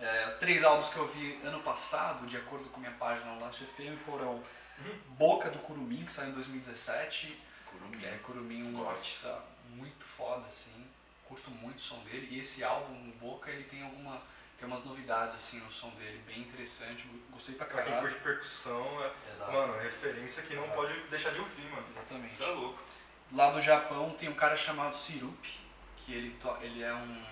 É, 0.00 0.26
os 0.26 0.34
três 0.34 0.64
álbuns 0.64 0.88
que 0.90 0.96
eu 0.96 1.06
vi 1.12 1.40
ano 1.44 1.60
passado, 1.62 2.26
de 2.26 2.36
acordo 2.36 2.68
com 2.70 2.80
minha 2.80 2.92
página 2.92 3.32
no 3.34 3.40
Last 3.40 3.64
FM, 3.64 3.96
foram 4.04 4.42
Boca 5.10 5.48
do 5.50 5.58
Curumim, 5.60 6.04
que 6.04 6.10
saiu 6.12 6.30
em 6.30 6.32
2017. 6.32 7.38
Curumim. 7.66 8.04
É, 8.04 8.18
Curumim, 8.24 8.74
um 8.74 8.88
artista 8.90 9.40
muito 9.70 10.04
foda, 10.04 10.44
assim. 10.46 10.84
Curto 11.26 11.48
muito 11.50 11.78
o 11.78 11.80
som 11.80 11.98
dele. 12.00 12.26
E 12.30 12.40
esse 12.40 12.64
álbum, 12.64 13.12
Boca, 13.20 13.50
ele 13.50 13.64
tem 13.64 13.82
alguma. 13.84 14.20
Tem 14.58 14.68
umas 14.68 14.84
novidades 14.84 15.34
assim 15.34 15.58
no 15.60 15.70
som 15.70 15.90
dele, 15.90 16.22
bem 16.26 16.40
interessante. 16.40 17.04
Gostei 17.30 17.54
pra 17.54 17.66
Pra 17.66 17.82
quem 17.82 17.92
caralho. 17.92 18.08
curte 18.08 18.22
percussão, 18.24 19.04
é, 19.04 19.12
Exato. 19.32 19.52
mano, 19.52 19.78
referência 19.78 20.42
que 20.42 20.54
não 20.54 20.62
Exato. 20.64 20.76
pode 20.80 21.00
deixar 21.08 21.30
de 21.30 21.40
ouvir, 21.40 21.64
mano. 21.70 21.86
Exatamente. 21.90 22.34
Isso 22.34 22.42
é 22.42 22.46
louco. 22.46 22.78
Lá 23.32 23.50
do 23.50 23.60
Japão 23.60 24.10
tem 24.18 24.28
um 24.28 24.34
cara 24.34 24.56
chamado 24.56 24.96
Sirup, 24.96 25.44
que 25.98 26.12
ele, 26.14 26.38
ele 26.62 26.82
é 26.82 26.94
um. 26.94 27.24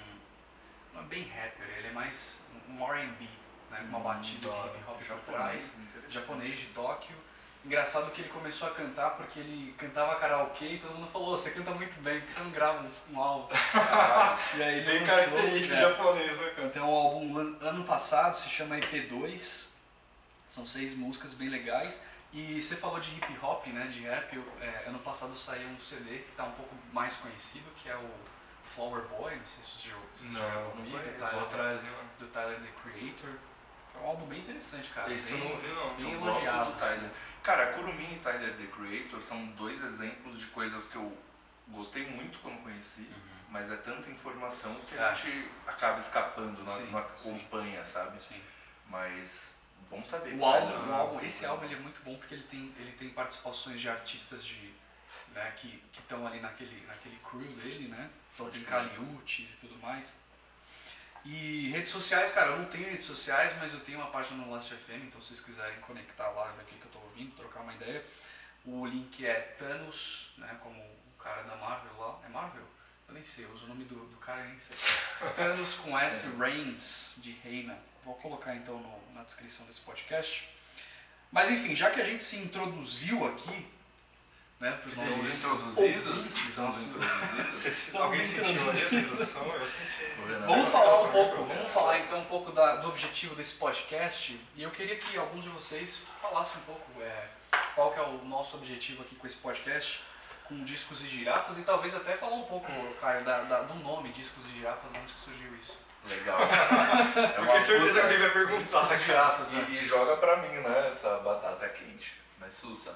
Não 0.92 1.00
é 1.00 1.04
bem 1.04 1.22
rapper, 1.28 1.68
ele 1.78 1.88
é 1.88 1.92
mais 1.92 2.38
um 2.68 2.84
RB, 2.84 3.28
né? 3.70 3.80
Uma 3.88 3.98
Hum, 3.98 4.02
batida 4.02 4.48
da 4.48 4.62
de 4.68 4.78
hip 4.78 4.84
hop 4.88 5.02
Japonês. 5.02 5.70
Japonês 6.08 6.58
de 6.58 6.66
Tóquio. 6.66 7.16
Engraçado 7.64 8.10
que 8.10 8.22
ele 8.22 8.28
começou 8.30 8.66
a 8.68 8.72
cantar 8.72 9.10
porque 9.10 9.38
ele 9.38 9.72
cantava 9.78 10.16
karaokê 10.16 10.64
e 10.66 10.78
todo 10.78 10.94
mundo 10.94 11.08
falou: 11.12 11.28
"Ô, 11.34 11.38
você 11.38 11.50
canta 11.52 11.70
muito 11.70 11.94
bem, 12.02 12.18
por 12.20 12.26
que 12.26 12.32
você 12.32 12.40
não 12.40 12.50
grava 12.50 12.82
um, 12.82 13.14
um 13.16 13.22
álbum? 13.22 13.54
e 14.56 14.62
aí 14.62 14.84
Bem 14.84 15.04
característico 15.06 15.74
é. 15.74 15.80
japonês, 15.80 16.36
né, 16.40 16.50
cara? 16.56 16.66
Então 16.66 16.90
o 16.90 16.94
álbum 16.96 17.38
ano 17.60 17.84
passado 17.84 18.36
se 18.38 18.48
chama 18.48 18.76
EP2, 18.78 19.66
são 20.48 20.66
seis 20.66 20.94
músicas 20.96 21.34
bem 21.34 21.48
legais. 21.48 22.00
E 22.32 22.60
você 22.60 22.74
falou 22.76 22.98
de 22.98 23.14
hip 23.14 23.38
hop, 23.42 23.66
né, 23.68 23.86
de 23.88 24.00
rap, 24.00 24.34
eu- 24.34 24.52
é, 24.60 24.84
ano 24.88 24.98
passado 25.00 25.36
saiu 25.36 25.68
um 25.68 25.78
CD 25.78 26.18
que 26.20 26.30
está 26.30 26.44
um 26.44 26.52
pouco 26.52 26.74
mais 26.92 27.14
conhecido, 27.16 27.70
que 27.76 27.88
é 27.90 27.94
o 27.94 28.10
Flower 28.74 29.02
Boy, 29.02 29.36
não 29.36 29.44
sei 29.44 29.62
se 29.64 29.70
vocês 29.82 29.84
já 29.84 30.40
já 30.40 30.54
Não, 30.54 30.70
Tyler, 31.18 31.82
do 32.18 32.26
Tyler, 32.28 32.58
The 32.58 32.68
Creator. 32.82 33.30
É 33.94 33.98
um 34.02 34.06
álbum 34.06 34.24
bem 34.26 34.38
interessante, 34.40 34.88
cara. 34.94 35.12
Esse 35.12 35.32
eu 35.32 35.38
bem- 35.38 35.46
não 35.48 35.54
ouvi, 35.56 35.68
não. 35.68 35.94
bem 35.94 36.12
Eu 36.12 36.20
elogiado, 36.22 36.56
gosto 36.64 36.72
do 36.72 36.80
Tyler. 36.80 37.10
Cara, 37.42 37.72
Kurumi 37.72 38.14
e 38.14 38.18
Tyler 38.20 38.54
The 38.56 38.66
Creator 38.66 39.22
são 39.22 39.44
dois 39.52 39.82
exemplos 39.82 40.38
de 40.38 40.46
coisas 40.46 40.86
que 40.88 40.96
eu 40.96 41.16
gostei 41.68 42.06
muito 42.06 42.38
quando 42.38 42.62
conheci, 42.62 43.00
Uhum. 43.00 43.38
mas 43.50 43.70
é 43.70 43.76
tanta 43.76 44.08
informação 44.10 44.74
que 44.88 44.94
É. 44.94 45.02
a 45.02 45.12
gente 45.14 45.48
acaba 45.66 45.98
escapando, 45.98 46.62
não, 46.64 46.72
Sim, 46.72 46.90
não 46.90 47.00
sim. 47.18 47.34
acompanha, 47.34 47.84
sabe? 47.84 48.22
Sim. 48.22 48.40
Mas 48.86 49.50
Bom 49.90 50.02
saber. 50.04 50.34
O 50.36 50.44
álbum, 50.44 50.88
o 50.88 50.94
álbum, 50.94 51.20
esse 51.20 51.44
álbum 51.44 51.64
ele 51.66 51.74
é 51.74 51.78
muito 51.78 52.00
bom 52.02 52.16
porque 52.16 52.32
ele 52.34 52.44
tem, 52.44 52.72
ele 52.78 52.92
tem 52.92 53.10
participações 53.10 53.78
de 53.78 53.90
artistas 53.90 54.42
de, 54.42 54.72
né, 55.34 55.52
que 55.58 55.82
estão 55.98 56.26
ali 56.26 56.40
naquele, 56.40 56.86
naquele 56.86 57.16
crew 57.16 57.42
dele, 57.56 57.88
né? 57.88 58.08
Tem 58.38 58.48
crer. 58.50 58.64
Caliutes 58.64 59.50
e 59.50 59.56
tudo 59.56 59.76
mais. 59.82 60.10
E 61.24 61.68
redes 61.70 61.90
sociais, 61.90 62.32
cara, 62.32 62.48
eu 62.52 62.58
não 62.58 62.64
tenho 62.64 62.88
redes 62.90 63.06
sociais, 63.06 63.52
mas 63.60 63.72
eu 63.72 63.80
tenho 63.80 63.98
uma 63.98 64.10
página 64.10 64.44
no 64.44 64.50
Last 64.52 64.74
FM, 64.74 65.04
então 65.06 65.20
se 65.20 65.28
vocês 65.28 65.40
quiserem 65.40 65.78
conectar 65.80 66.28
lá, 66.30 66.50
ver 66.52 66.62
o 66.62 66.66
que 66.66 66.84
eu 66.84 66.90
tô 66.90 66.98
ouvindo, 66.98 67.34
trocar 67.36 67.60
uma 67.60 67.72
ideia. 67.74 68.04
O 68.64 68.84
link 68.86 69.24
é 69.24 69.34
Thanos, 69.58 70.32
né, 70.36 70.56
como 70.62 70.80
o 70.80 71.22
cara 71.22 71.42
da 71.42 71.56
Marvel 71.56 71.96
lá. 71.98 72.20
É 72.24 72.28
Marvel? 72.28 72.64
Eu 73.08 73.14
nem 73.14 73.24
sei, 73.24 73.44
eu 73.44 73.50
uso 73.52 73.64
o 73.66 73.68
nome 73.68 73.84
do, 73.84 73.94
do 74.06 74.16
cara 74.16 74.42
nem 74.44 74.58
sei. 74.58 74.76
Thanos 75.36 75.74
com 75.74 75.96
S, 75.98 76.26
Reigns, 76.38 77.14
de 77.18 77.32
Reina. 77.32 77.78
Vou 78.04 78.14
colocar 78.16 78.54
então 78.56 78.78
no- 78.80 79.14
na 79.14 79.22
descrição 79.22 79.64
desse 79.66 79.80
podcast. 79.80 80.48
Mas 81.30 81.50
enfim, 81.50 81.74
já 81.76 81.90
que 81.90 82.00
a 82.00 82.04
gente 82.04 82.22
se 82.24 82.36
introduziu 82.36 83.26
aqui, 83.28 83.66
né, 84.62 84.78
nossos 84.94 85.38
introduzidos? 85.38 86.06
ouvintes, 86.06 86.36
Estamos 86.48 86.56
nossos- 86.56 86.82
introduzidos? 86.86 87.66
Estamos 87.66 87.94
Alguém 88.06 88.24
sentiu 88.24 88.70
ali 88.70 88.80
a 88.80 89.00
introdução? 89.00 89.46
Eu 89.46 89.66
senti. 89.66 90.46
Vamos 90.46 90.70
falar 90.70 91.02
um 91.02 91.10
pouco, 91.10 91.44
vamos 91.44 91.70
falar 91.72 91.98
então 91.98 92.20
um 92.20 92.24
pouco 92.26 92.52
da- 92.52 92.76
do 92.76 92.88
objetivo 92.88 93.34
desse 93.34 93.54
podcast. 93.56 94.40
E 94.54 94.62
eu 94.62 94.70
queria 94.70 94.96
que 94.96 95.16
alguns 95.18 95.42
de 95.42 95.48
vocês 95.50 96.00
falassem 96.20 96.60
um 96.62 96.64
pouco 96.64 97.02
é, 97.02 97.26
qual 97.74 97.90
que 97.92 97.98
é 97.98 98.02
o 98.04 98.24
nosso 98.24 98.56
objetivo 98.56 99.02
aqui 99.02 99.16
com 99.16 99.26
esse 99.26 99.36
podcast, 99.36 100.00
com 100.44 100.62
discos 100.64 101.02
e 101.04 101.08
girafas, 101.08 101.58
e 101.58 101.62
talvez 101.62 101.94
até 101.94 102.16
falar 102.16 102.36
um 102.36 102.44
pouco, 102.44 102.70
Caio, 103.00 103.24
da, 103.24 103.42
da- 103.42 103.62
do 103.62 103.74
nome 103.74 104.10
Discos 104.12 104.46
e 104.46 104.50
Girafas, 104.58 104.92
onde 104.94 105.12
que 105.12 105.20
surgiu 105.20 105.54
isso. 105.56 105.76
Legal. 106.08 106.38
É 107.16 107.40
uma 107.40 107.52
tenho 107.52 107.64
certeza 107.64 107.92
que 107.94 108.00
alguém 108.00 108.18
vai 108.18 108.30
perguntar. 108.30 108.92
E 108.94 108.98
Girafas, 109.04 109.50
né? 109.50 109.66
E, 109.70 109.76
e 109.78 109.84
joga 109.86 110.16
pra 110.16 110.36
mim, 110.38 110.48
né, 110.48 110.88
essa 110.92 111.18
batata 111.18 111.68
quente. 111.68 112.16
Mas 112.38 112.54
Sussa. 112.54 112.92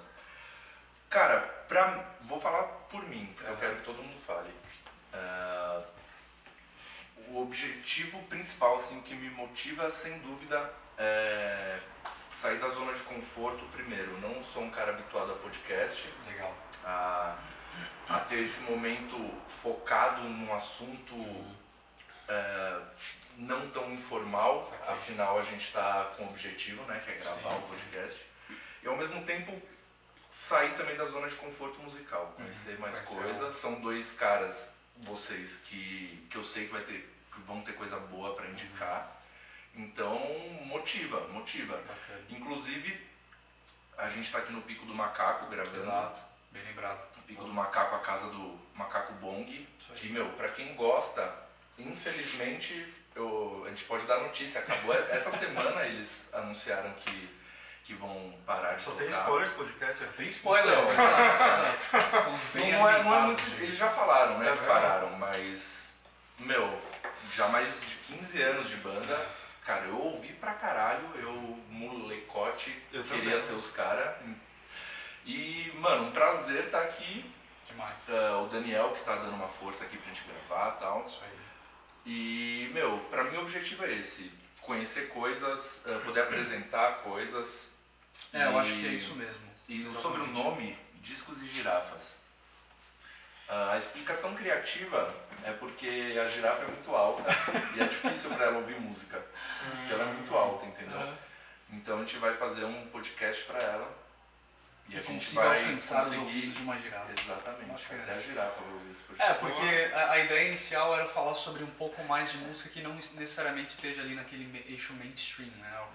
Pra, 1.77 2.03
vou 2.23 2.41
falar 2.41 2.63
por 2.91 3.07
mim, 3.07 3.31
eu 3.43 3.49
Aham. 3.49 3.57
quero 3.57 3.77
que 3.77 3.83
todo 3.83 4.03
mundo 4.03 4.19
fale. 4.27 4.51
Ah, 5.13 5.83
o 7.29 7.43
objetivo 7.43 8.19
principal, 8.29 8.77
assim, 8.77 8.99
que 9.03 9.15
me 9.15 9.29
motiva, 9.29 9.91
sem 9.91 10.19
dúvida, 10.21 10.73
é 10.97 11.79
sair 12.33 12.59
da 12.61 12.71
zona 12.71 12.95
de 12.95 13.03
conforto 13.03 13.63
primeiro. 13.73 14.11
Eu 14.13 14.21
não 14.21 14.43
sou 14.43 14.63
um 14.63 14.71
cara 14.71 14.93
habituado 14.93 15.33
a 15.33 15.35
podcast, 15.35 16.11
Legal. 16.27 16.55
a, 16.83 17.37
a 18.09 18.21
ter 18.21 18.39
esse 18.39 18.61
momento 18.61 19.19
focado 19.63 20.23
num 20.23 20.55
assunto 20.55 21.15
é, 22.27 22.81
não 23.37 23.69
tão 23.69 23.93
informal, 23.93 24.73
afinal 24.89 25.39
a 25.39 25.43
gente 25.43 25.67
está 25.67 26.15
com 26.17 26.25
um 26.25 26.31
objetivo, 26.31 26.83
né, 26.85 27.03
que 27.05 27.11
é 27.11 27.15
gravar 27.17 27.51
Sim, 27.51 27.59
o 27.59 27.67
sim. 27.67 27.69
podcast. 27.69 28.27
E 28.83 28.89
ao 28.89 28.97
mesmo 28.97 29.23
tempo 29.25 29.76
sair 30.31 30.75
também 30.77 30.97
da 30.97 31.07
zona 31.07 31.29
de 31.29 31.35
conforto 31.37 31.81
musical, 31.81 32.33
conhecer 32.37 32.75
Uhum, 32.75 32.81
mais 32.81 32.99
coisas. 33.01 33.55
São 33.57 33.81
dois 33.81 34.13
caras, 34.13 34.69
vocês, 34.99 35.57
que, 35.65 36.27
que 36.31 36.37
eu 36.37 36.45
sei 36.45 36.67
que, 36.67 36.73
vai 36.73 36.83
ter, 36.83 37.09
que 37.33 37.41
vão 37.43 37.61
ter 37.63 37.73
coisa 37.75 37.99
boa 37.99 38.35
para 38.35 38.47
indicar. 38.49 39.23
Uhum. 39.75 39.85
Então, 39.85 40.19
motiva, 40.67 41.21
motiva. 41.29 41.77
Bacana. 41.77 42.21
Inclusive, 42.31 43.07
a 43.99 44.09
gente 44.09 44.27
está 44.27 44.39
aqui 44.39 44.53
no 44.53 44.63
Pico 44.63 44.87
do 44.87 44.95
Macaco 44.95 45.47
gravando. 45.51 45.79
Exato, 45.79 46.21
bem 46.51 46.63
lembrado. 46.65 47.01
O 47.19 47.23
Pico 47.23 47.45
do 47.45 47.53
Macaco, 47.53 47.95
a 47.95 48.01
casa 48.01 48.27
do 48.29 48.59
Macaco 48.75 49.13
Bong. 49.15 49.69
Que, 49.95 50.09
meu, 50.09 50.29
pra 50.33 50.49
quem 50.51 50.75
gosta, 50.75 51.33
infelizmente, 51.79 52.95
eu, 53.15 53.65
a 53.67 53.71
gente 53.71 53.85
pode 53.85 54.07
dar 54.07 54.21
notícia. 54.21 54.61
Acabou 54.61 54.95
essa 55.11 55.31
semana, 55.31 55.87
eles 55.87 56.29
anunciaram 56.33 56.93
que, 56.95 57.29
que 57.87 57.95
vão 57.95 58.35
parar 58.45 58.73
de 58.75 58.83
Só 58.83 58.91
tocar. 58.91 59.05
tem 59.05 59.09
spoiler 59.17 59.47
esse 59.47 59.57
podcast. 59.57 60.05
é 60.05 60.07
Tem 60.09 60.29
Então. 60.93 62.39
bem 62.53 62.73
Não, 62.73 62.89
é, 62.91 63.03
não 63.05 63.15
é 63.15 63.21
muito. 63.21 63.43
gente. 63.49 63.63
Eles 63.63 63.77
já 63.77 63.89
falaram, 63.91 64.39
né? 64.39 64.53
É 64.53 64.57
que 64.57 64.67
pararam, 64.67 65.11
mas. 65.13 65.87
Meu, 66.41 66.79
já 67.33 67.47
mais 67.49 67.81
de 67.81 67.95
15 68.17 68.43
anos 68.43 68.69
de 68.69 68.77
banda. 68.77 69.27
Cara, 69.65 69.85
eu 69.87 69.99
ouvi 69.99 70.33
pra 70.35 70.55
caralho, 70.55 71.09
eu, 71.17 71.33
molecote, 71.71 72.77
Eu 72.93 73.03
queria 73.05 73.23
também. 73.25 73.41
ser 73.41 73.53
os 73.55 73.71
caras. 73.71 74.17
E, 75.25 75.73
mano, 75.79 76.09
um 76.09 76.13
prazer 76.13 76.65
estar 76.65 76.83
aqui. 76.83 77.25
Demais. 77.69 77.93
Ah, 78.09 78.39
o 78.39 78.49
Daniel 78.49 78.91
que 78.93 79.05
tá 79.05 79.15
dando 79.17 79.35
uma 79.35 79.49
força 79.49 79.85
aqui 79.85 79.97
pra 79.97 80.09
gente 80.13 80.23
gravar 80.25 80.77
e 80.77 80.81
tal. 80.81 81.05
Isso 81.07 81.21
aí. 81.25 81.37
E, 82.07 82.71
meu, 82.73 82.99
pra 83.11 83.25
mim 83.25 83.37
o 83.39 83.43
objetivo 83.43 83.85
é 83.85 83.93
esse. 83.93 84.31
Conhecer 84.63 85.09
coisas, 85.11 85.81
ah, 85.87 86.01
poder 86.05 86.23
apresentar 86.23 86.99
coisas. 87.03 87.67
É, 88.33 88.45
eu 88.45 88.53
E- 88.53 88.59
acho 88.59 88.71
que 88.75 88.87
é 88.87 88.91
isso 88.91 89.15
mesmo. 89.15 89.47
E 89.69 89.81
Exatamente. 89.83 90.03
sobre 90.03 90.21
o 90.23 90.27
nome, 90.29 90.79
Discos 91.03 91.41
e 91.43 91.47
Girafas. 91.47 92.15
Ah, 93.49 93.73
a 93.73 93.79
explicação 93.79 94.35
criativa 94.35 95.15
é 95.45 95.53
porque 95.53 96.17
a 96.21 96.29
girafa 96.29 96.63
é 96.65 96.67
muito 96.67 96.95
alta 96.95 97.23
e 97.77 97.81
é 97.81 97.85
difícil 97.87 98.31
pra 98.31 98.47
ela 98.47 98.59
ouvir 98.59 98.81
música. 98.81 99.25
Porque 99.71 99.93
ela 99.93 100.03
é 100.11 100.13
muito 100.13 100.37
alta, 100.37 100.67
entendeu? 100.67 100.99
Aham. 100.99 101.17
Então 101.71 101.97
a 101.97 102.01
gente 102.01 102.17
vai 102.19 102.35
fazer 102.37 102.65
um 102.65 102.87
podcast 102.89 103.45
pra 103.45 103.61
ela. 103.61 104.07
E 104.89 104.93
Que 104.93 104.99
a 104.99 105.03
gente 105.03 105.35
vai 105.35 105.65
alcançar 105.65 106.05
conseguir. 106.05 106.47
de 106.53 106.63
uma 106.63 106.79
girafa. 106.81 107.11
Exatamente. 107.13 107.71
Bacana. 107.83 108.03
Até 108.05 108.15
a 108.15 108.21
girafa 108.21 108.61
vai 108.63 108.73
ouvir 108.73 108.91
esse 108.93 109.01
É, 109.01 109.05
podcast. 109.35 109.39
porque 109.41 109.95
a, 109.95 110.11
a 110.13 110.19
ideia 110.21 110.49
inicial 110.49 110.95
era 110.97 111.09
falar 111.09 111.35
sobre 111.35 111.65
um 111.65 111.71
pouco 111.71 112.03
mais 112.05 112.31
de 112.31 112.39
música 112.39 112.69
que 112.69 112.81
não 112.83 112.95
necessariamente 112.95 113.71
esteja 113.71 114.01
ali 114.03 114.15
naquele 114.15 114.65
eixo 114.69 114.93
mainstream, 114.95 115.51
né? 115.59 115.89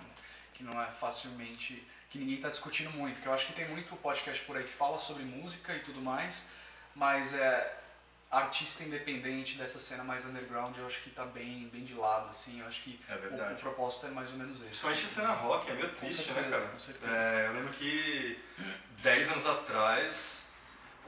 Que 0.54 0.64
não 0.64 0.82
é 0.82 0.88
facilmente. 1.00 1.86
Que 2.12 2.18
ninguém 2.20 2.36
está 2.36 2.50
discutindo 2.50 2.92
muito. 2.92 3.22
Que 3.22 3.28
eu 3.28 3.34
acho 3.34 3.48
que 3.48 3.54
tem 3.54 3.68
muito 3.70 3.96
podcast 3.96 4.44
por 4.46 4.56
aí 4.58 4.64
que 4.64 4.74
fala 4.74 5.00
sobre 5.00 5.24
música 5.24 5.74
e 5.76 5.80
tudo 5.80 6.02
mais, 6.02 6.48
mas 6.94 7.34
é. 7.34 7.78
Artista 8.30 8.82
independente 8.86 9.58
dessa 9.58 9.78
cena 9.78 10.06
mais 10.06 10.26
underground, 10.26 10.78
eu 10.78 10.88
acho 10.88 11.02
que 11.02 11.10
tá 11.10 11.26
bem, 11.26 11.68
bem 11.68 11.84
de 11.84 11.94
lado, 11.94 12.30
assim. 12.30 12.62
Eu 12.62 12.68
acho 12.68 12.82
que 12.82 12.98
É 13.10 13.16
o, 13.16 13.54
o 13.54 13.56
propósito 13.58 14.06
é 14.06 14.10
mais 14.10 14.30
ou 14.30 14.38
menos 14.38 14.56
esse. 14.56 14.68
Principalmente 14.68 15.06
a 15.06 15.10
cena 15.10 15.34
rock, 15.34 15.70
é 15.70 15.74
meio 15.74 15.90
triste, 15.90 16.24
certeza, 16.24 16.42
né, 16.48 16.50
cara? 16.50 16.68
com 16.72 16.80
certeza. 16.80 17.12
É, 17.14 17.48
eu 17.48 17.54
lembro 17.56 17.74
que 17.74 18.40
10 19.04 19.32
anos 19.32 19.46
atrás, 19.46 20.46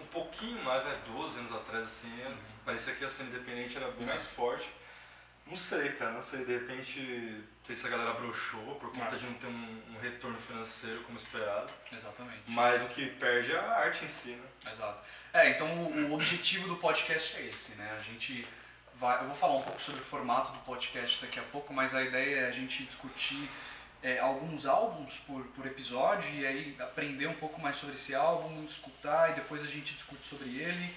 um 0.01 0.05
pouquinho 0.07 0.61
mais, 0.65 0.83
né, 0.83 0.99
12 1.07 1.39
anos 1.39 1.53
atrás, 1.55 1.85
assim, 1.85 2.23
Uhum. 2.25 2.35
parecia 2.65 2.93
que 2.93 3.05
a 3.05 3.09
cena 3.09 3.29
independente 3.29 3.77
era 3.77 3.89
bem 3.91 4.05
mais 4.05 4.25
forte. 4.27 4.69
Não 5.45 5.57
sei, 5.57 5.89
cara, 5.93 6.11
não 6.11 6.21
sei, 6.23 6.45
de 6.45 6.53
repente, 6.53 6.99
não 6.99 7.65
sei 7.65 7.75
se 7.75 7.85
a 7.85 7.89
galera 7.89 8.13
broxou 8.13 8.75
por 8.75 8.91
conta 8.91 9.15
É. 9.15 9.17
de 9.19 9.25
não 9.25 9.33
ter 9.35 9.47
um, 9.47 9.81
um 9.95 9.99
retorno 10.01 10.37
financeiro 10.39 11.01
como 11.01 11.17
esperado, 11.17 11.71
Exatamente. 11.91 12.41
mas 12.47 12.81
o 12.81 12.85
que 12.87 13.07
perde 13.07 13.51
é 13.51 13.59
a 13.59 13.77
arte 13.79 14.05
em 14.05 14.07
si, 14.07 14.31
né? 14.31 14.71
Exato. 14.71 14.99
É, 15.33 15.49
então 15.51 15.67
o, 15.85 16.07
o 16.09 16.13
objetivo 16.13 16.67
do 16.67 16.77
podcast 16.77 17.35
é 17.35 17.45
esse, 17.47 17.73
né? 17.75 17.97
A 17.99 18.01
gente 18.03 18.47
vai. 18.95 19.19
Eu 19.21 19.27
vou 19.27 19.35
falar 19.35 19.55
um 19.55 19.61
pouco 19.61 19.81
sobre 19.81 20.01
o 20.01 20.05
formato 20.05 20.51
do 20.53 20.59
podcast 20.59 21.23
daqui 21.23 21.39
a 21.39 21.43
pouco, 21.43 21.73
mas 21.73 21.93
a 21.93 22.01
ideia 22.03 22.41
é 22.41 22.47
a 22.47 22.51
gente 22.51 22.83
discutir 22.85 23.49
é, 24.01 24.19
alguns 24.19 24.65
álbuns 24.65 25.17
por, 25.27 25.43
por 25.47 25.65
episódio 25.65 26.29
e 26.33 26.45
aí 26.45 26.75
aprender 26.79 27.27
um 27.27 27.33
pouco 27.35 27.59
mais 27.61 27.75
sobre 27.75 27.95
esse 27.95 28.15
álbum, 28.15 28.63
escutar 28.65 29.31
e 29.31 29.33
depois 29.35 29.61
a 29.63 29.67
gente 29.67 29.93
discute 29.93 30.23
sobre 30.23 30.49
ele. 30.57 30.93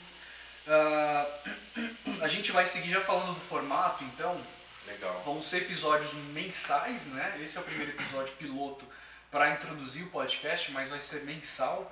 Ah, 0.68 1.26
a 2.22 2.26
gente 2.28 2.52
vai 2.52 2.66
seguir 2.66 2.90
já 2.90 3.00
falando 3.02 3.34
do 3.34 3.40
formato, 3.42 4.02
então. 4.04 4.40
Legal. 4.86 5.22
Vão 5.24 5.42
ser 5.42 5.62
episódios 5.62 6.12
mensais, 6.32 7.06
né? 7.06 7.38
Esse 7.42 7.58
é 7.58 7.60
o 7.60 7.64
primeiro 7.64 7.90
episódio 7.92 8.32
piloto 8.34 8.84
para 9.30 9.50
introduzir 9.50 10.04
o 10.04 10.10
podcast, 10.10 10.70
mas 10.70 10.88
vai 10.88 11.00
ser 11.00 11.24
mensal, 11.24 11.90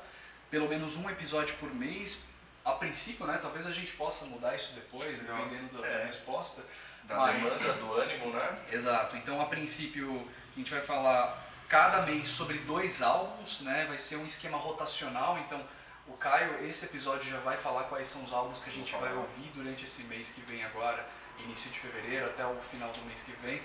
pelo 0.50 0.68
menos 0.68 0.96
um 0.96 1.10
episódio 1.10 1.56
por 1.56 1.72
mês. 1.74 2.24
A 2.64 2.72
princípio, 2.72 3.26
né? 3.26 3.38
Talvez 3.42 3.66
a 3.66 3.72
gente 3.72 3.90
possa 3.92 4.24
mudar 4.26 4.54
isso 4.54 4.72
depois, 4.74 5.18
Legal. 5.20 5.36
dependendo 5.44 5.82
da 5.82 5.86
É. 5.86 6.06
resposta. 6.06 6.62
Da 7.04 7.16
Mas- 7.16 7.42
demanda, 7.58 7.72
do 7.74 7.92
ânimo, 7.94 8.30
né? 8.30 8.58
Exato. 8.72 9.16
Então, 9.16 9.38
a 9.40 9.46
princípio, 9.46 10.26
a 10.54 10.58
gente 10.58 10.70
vai 10.70 10.80
falar 10.80 11.44
cada 11.68 12.02
mês 12.02 12.28
sobre 12.30 12.58
dois 12.60 13.02
álbuns, 13.02 13.60
né? 13.60 13.84
Vai 13.86 13.98
ser 13.98 14.16
um 14.16 14.24
esquema 14.24 14.56
rotacional. 14.56 15.36
Então, 15.40 15.60
o 16.06 16.12
Caio, 16.14 16.66
esse 16.66 16.84
episódio 16.84 17.30
já 17.30 17.38
vai 17.38 17.56
falar 17.56 17.84
quais 17.84 18.06
são 18.06 18.24
os 18.24 18.32
álbuns 18.32 18.60
que 18.60 18.70
a 18.70 18.72
gente 18.72 18.92
vai 18.92 19.14
ouvir 19.14 19.50
durante 19.54 19.84
esse 19.84 20.02
mês 20.04 20.28
que 20.28 20.40
vem 20.42 20.62
agora, 20.64 21.06
início 21.42 21.70
de 21.70 21.78
fevereiro 21.80 22.26
até 22.26 22.44
o 22.46 22.56
final 22.70 22.90
do 22.90 23.00
mês 23.06 23.20
que 23.22 23.32
vem. 23.42 23.60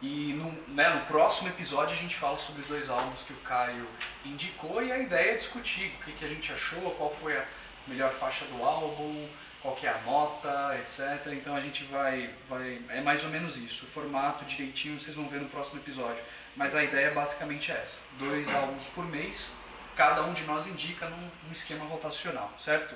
E 0.00 0.32
no, 0.32 0.50
né, 0.74 0.88
no 0.94 1.04
próximo 1.06 1.48
episódio 1.48 1.94
a 1.94 1.98
gente 1.98 2.16
fala 2.16 2.38
sobre 2.38 2.62
dois 2.62 2.88
álbuns 2.88 3.22
que 3.22 3.34
o 3.34 3.36
Caio 3.38 3.86
indicou 4.24 4.82
e 4.82 4.90
a 4.90 4.98
ideia 4.98 5.32
é 5.32 5.36
discutir 5.36 5.94
o 6.00 6.04
que, 6.04 6.12
que 6.12 6.24
a 6.24 6.28
gente 6.28 6.50
achou, 6.52 6.92
qual 6.92 7.14
foi 7.16 7.36
a 7.36 7.44
melhor 7.86 8.10
faixa 8.12 8.46
do 8.46 8.64
álbum, 8.64 9.28
qual 9.60 9.76
que 9.76 9.86
é 9.86 9.90
a 9.90 9.98
nota, 10.02 10.78
etc. 10.78 11.32
Então 11.32 11.54
a 11.54 11.60
gente 11.60 11.84
vai, 11.84 12.30
vai. 12.48 12.80
É 12.88 13.02
mais 13.02 13.22
ou 13.24 13.30
menos 13.30 13.58
isso. 13.58 13.84
O 13.84 13.88
formato 13.88 14.44
direitinho 14.46 14.98
vocês 14.98 15.14
vão 15.14 15.28
ver 15.28 15.40
no 15.40 15.48
próximo 15.48 15.78
episódio. 15.80 16.22
Mas 16.56 16.74
a 16.74 16.82
ideia 16.82 17.10
basicamente 17.10 17.70
é 17.70 17.74
essa: 17.74 17.98
dois 18.18 18.48
álbuns 18.54 18.86
por 18.88 19.04
mês, 19.06 19.52
cada 20.00 20.22
um 20.22 20.32
de 20.32 20.44
nós 20.44 20.66
indica 20.66 21.06
num, 21.10 21.30
num 21.44 21.52
esquema 21.52 21.84
rotacional, 21.84 22.50
certo? 22.58 22.94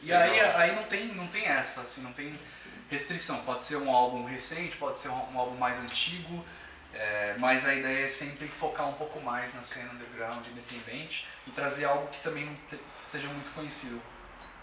E 0.00 0.12
aí, 0.12 0.38
aí 0.38 0.76
não, 0.76 0.84
tem, 0.84 1.06
não 1.08 1.26
tem 1.26 1.44
essa, 1.44 1.80
assim, 1.80 2.02
não 2.02 2.12
tem 2.12 2.38
restrição. 2.88 3.38
Pode 3.42 3.64
ser 3.64 3.78
um 3.78 3.90
álbum 3.90 4.24
recente, 4.24 4.76
pode 4.76 5.00
ser 5.00 5.08
um, 5.08 5.32
um 5.32 5.36
álbum 5.38 5.56
mais 5.56 5.76
antigo. 5.80 6.44
É, 6.92 7.34
mas 7.38 7.66
a 7.66 7.74
ideia 7.74 8.04
é 8.04 8.08
sempre 8.08 8.46
focar 8.46 8.88
um 8.88 8.92
pouco 8.92 9.20
mais 9.20 9.52
na 9.54 9.64
cena 9.64 9.92
underground 9.94 10.46
independente 10.46 11.26
e 11.44 11.50
trazer 11.50 11.86
algo 11.86 12.06
que 12.06 12.20
também 12.22 12.46
não 12.46 12.54
te- 12.70 12.78
seja 13.08 13.26
muito 13.26 13.52
conhecido. 13.52 14.00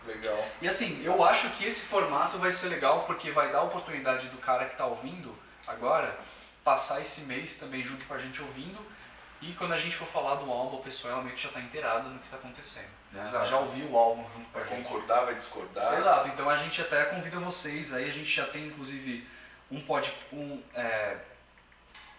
Legal. 0.08 0.48
E 0.62 0.68
assim, 0.70 1.04
eu 1.04 1.22
acho 1.22 1.50
que 1.50 1.66
esse 1.66 1.82
formato 1.82 2.38
vai 2.38 2.54
ser 2.54 2.70
legal 2.70 3.04
porque 3.04 3.32
vai 3.32 3.52
dar 3.52 3.58
a 3.58 3.64
oportunidade 3.64 4.30
do 4.30 4.38
cara 4.38 4.64
que 4.64 4.72
está 4.72 4.86
ouvindo 4.86 5.38
agora 5.68 6.18
passar 6.64 7.02
esse 7.02 7.22
mês 7.22 7.58
também 7.58 7.84
junto 7.84 8.06
com 8.06 8.14
a 8.14 8.18
gente 8.18 8.42
ouvindo 8.42 8.80
e 9.42 9.54
quando 9.54 9.74
a 9.74 9.78
gente 9.78 9.96
for 9.96 10.08
falar 10.08 10.36
do 10.36 10.52
álbum, 10.52 10.78
o 10.78 10.82
pessoal 10.84 11.14
realmente 11.16 11.42
já 11.42 11.48
está 11.50 11.60
inteirado 11.60 12.10
no 12.10 12.20
que 12.20 12.26
está 12.26 12.38
acontecendo. 12.38 12.90
né? 13.12 13.30
Já 13.46 13.58
ouviu 13.58 13.90
o 13.92 13.98
álbum 13.98 14.24
junto 14.36 14.50
com 14.52 14.60
a 14.60 14.62
Vai 14.62 14.70
gente. 14.76 14.84
concordar, 14.88 15.26
vai 15.26 15.36
discordar. 15.36 15.94
Exato, 15.96 16.28
então 16.30 16.50
a 16.50 16.56
gente 16.58 16.80
até 16.82 17.06
convida 17.06 17.40
vocês 17.40 17.94
aí, 17.94 18.08
a 18.08 18.14
gente 18.14 18.30
já 18.30 18.46
tem 18.46 18.68
inclusive 18.68 19.28
um 19.72 19.82
pod, 19.82 20.14
um, 20.32 20.62
é, 20.76 21.18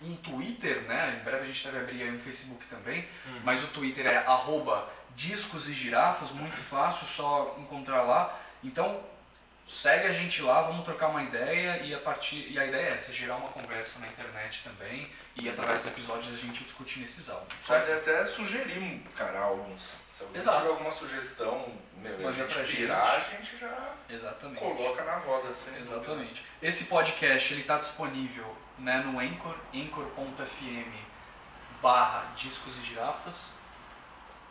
um 0.00 0.16
Twitter, 0.16 0.82
né? 0.82 1.18
Em 1.20 1.24
breve 1.24 1.44
a 1.44 1.46
gente 1.46 1.64
deve 1.64 1.78
abrir 1.78 2.02
aí 2.02 2.10
um 2.10 2.18
Facebook 2.18 2.66
também, 2.66 3.06
mas 3.44 3.62
o 3.62 3.68
Twitter 3.68 4.06
é 4.06 4.16
arroba 4.18 4.88
discos 5.14 5.68
e 5.68 5.74
girafas, 5.74 6.30
muito 6.30 6.56
fácil, 6.56 7.06
só 7.06 7.54
encontrar 7.58 8.02
lá. 8.02 8.38
Então 8.64 9.00
segue 9.72 10.06
a 10.06 10.12
gente 10.12 10.42
lá, 10.42 10.62
vamos 10.62 10.84
trocar 10.84 11.08
uma 11.08 11.22
ideia 11.22 11.78
e 11.78 11.94
a 11.94 11.98
partir 11.98 12.46
e 12.50 12.58
a 12.58 12.66
ideia 12.66 12.90
é 12.90 12.94
essa, 12.94 13.12
gerar 13.12 13.36
uma 13.36 13.48
conversa 13.48 13.98
na 13.98 14.06
internet 14.06 14.62
também 14.62 15.10
e 15.34 15.48
através 15.48 15.82
dos 15.82 15.92
episódios 15.92 16.34
a 16.34 16.36
gente 16.36 16.62
discutir 16.62 17.00
nesses 17.00 17.30
álbuns. 17.30 17.54
Pode 17.66 17.90
até 17.90 18.24
sugerir, 18.26 19.02
cara, 19.16 19.40
álbuns. 19.40 19.80
Se 20.16 20.22
alguém 20.22 20.36
Exato. 20.36 20.58
tiver 20.58 20.70
alguma 20.70 20.90
sugestão, 20.90 21.72
meu, 21.96 22.28
a 22.28 22.32
gente 22.32 22.54
pra 22.54 22.64
pirar, 22.64 23.14
a 23.16 23.20
gente 23.20 23.56
já 23.56 23.94
Exatamente. 24.10 24.60
coloca 24.60 25.02
na 25.04 25.16
roda, 25.16 25.54
sem 25.54 25.72
dúvida. 25.72 25.94
Exatamente. 25.96 26.44
Esse 26.60 26.84
podcast 26.84 27.54
ele 27.54 27.62
está 27.62 27.78
disponível 27.78 28.54
né, 28.78 28.98
no 28.98 29.18
Anchor, 29.18 29.56
anchor.fm 29.74 31.12
barra 31.80 32.32
discos 32.36 32.78
e 32.78 32.82
girafas. 32.82 33.50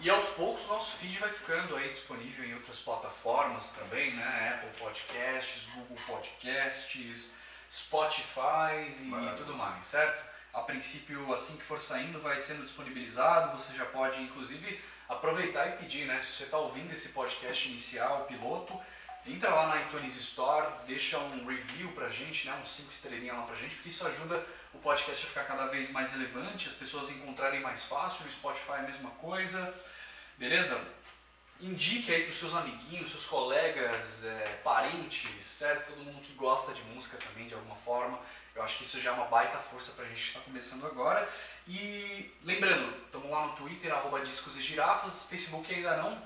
E 0.03 0.09
aos 0.09 0.25
poucos 0.29 0.65
nosso 0.67 0.97
feed 0.97 1.19
vai 1.19 1.29
ficando 1.29 1.75
aí 1.75 1.89
disponível 1.89 2.43
em 2.43 2.55
outras 2.55 2.79
plataformas 2.79 3.71
também, 3.73 4.15
né? 4.15 4.55
Apple 4.55 4.79
Podcasts, 4.79 5.67
Google 5.75 5.97
Podcasts, 6.07 7.31
Spotify 7.69 8.89
e 8.99 9.05
Maravilha. 9.05 9.37
tudo 9.37 9.55
mais, 9.55 9.85
certo? 9.85 10.25
A 10.53 10.61
princípio, 10.61 11.31
assim 11.31 11.55
que 11.55 11.63
for 11.63 11.79
saindo, 11.79 12.19
vai 12.19 12.39
sendo 12.39 12.63
disponibilizado. 12.63 13.55
Você 13.55 13.73
já 13.73 13.85
pode, 13.85 14.19
inclusive, 14.23 14.83
aproveitar 15.07 15.67
e 15.67 15.77
pedir, 15.77 16.07
né? 16.07 16.19
Se 16.19 16.31
você 16.31 16.45
está 16.45 16.57
ouvindo 16.57 16.91
esse 16.91 17.09
podcast 17.09 17.69
inicial, 17.69 18.25
piloto, 18.25 18.77
Entra 19.25 19.53
lá 19.53 19.67
na 19.67 19.81
iTunes 19.81 20.15
Store, 20.15 20.67
deixa 20.87 21.19
um 21.19 21.45
review 21.45 21.91
pra 21.91 22.09
gente, 22.09 22.47
né, 22.47 22.59
uns 22.61 22.71
5 22.71 22.91
estrelinhas 22.91 23.37
lá 23.37 23.43
pra 23.43 23.55
gente, 23.55 23.75
porque 23.75 23.89
isso 23.89 24.05
ajuda 24.07 24.43
o 24.73 24.79
podcast 24.79 25.23
a 25.23 25.29
ficar 25.29 25.43
cada 25.43 25.67
vez 25.67 25.91
mais 25.91 26.11
relevante, 26.11 26.67
as 26.67 26.73
pessoas 26.73 27.09
encontrarem 27.11 27.59
mais 27.59 27.83
fácil, 27.83 28.25
no 28.25 28.31
Spotify 28.31 28.73
a 28.79 28.81
mesma 28.81 29.11
coisa, 29.11 29.73
beleza? 30.37 30.81
Indique 31.59 32.11
aí 32.11 32.23
pros 32.23 32.39
seus 32.39 32.55
amiguinhos, 32.55 33.11
seus 33.11 33.25
colegas, 33.25 34.23
é, 34.23 34.59
parentes, 34.63 35.45
certo? 35.45 35.89
Todo 35.89 36.03
mundo 36.03 36.21
que 36.21 36.33
gosta 36.33 36.73
de 36.73 36.81
música 36.85 37.17
também, 37.17 37.47
de 37.47 37.53
alguma 37.53 37.75
forma. 37.75 38.19
Eu 38.55 38.63
acho 38.63 38.77
que 38.77 38.83
isso 38.83 38.99
já 38.99 39.11
é 39.11 39.13
uma 39.13 39.25
baita 39.25 39.59
força 39.59 39.91
pra 39.91 40.05
gente 40.05 40.19
que 40.19 40.27
está 40.29 40.39
começando 40.39 40.87
agora. 40.87 41.29
E 41.67 42.33
lembrando, 42.43 43.05
estamos 43.05 43.29
lá 43.29 43.45
no 43.45 43.55
Twitter, 43.55 43.93
arroba 43.93 44.25
discos 44.25 44.57
e 44.57 44.63
girafas, 44.63 45.25
Facebook 45.25 45.71
ainda 45.71 45.97
não, 45.97 46.19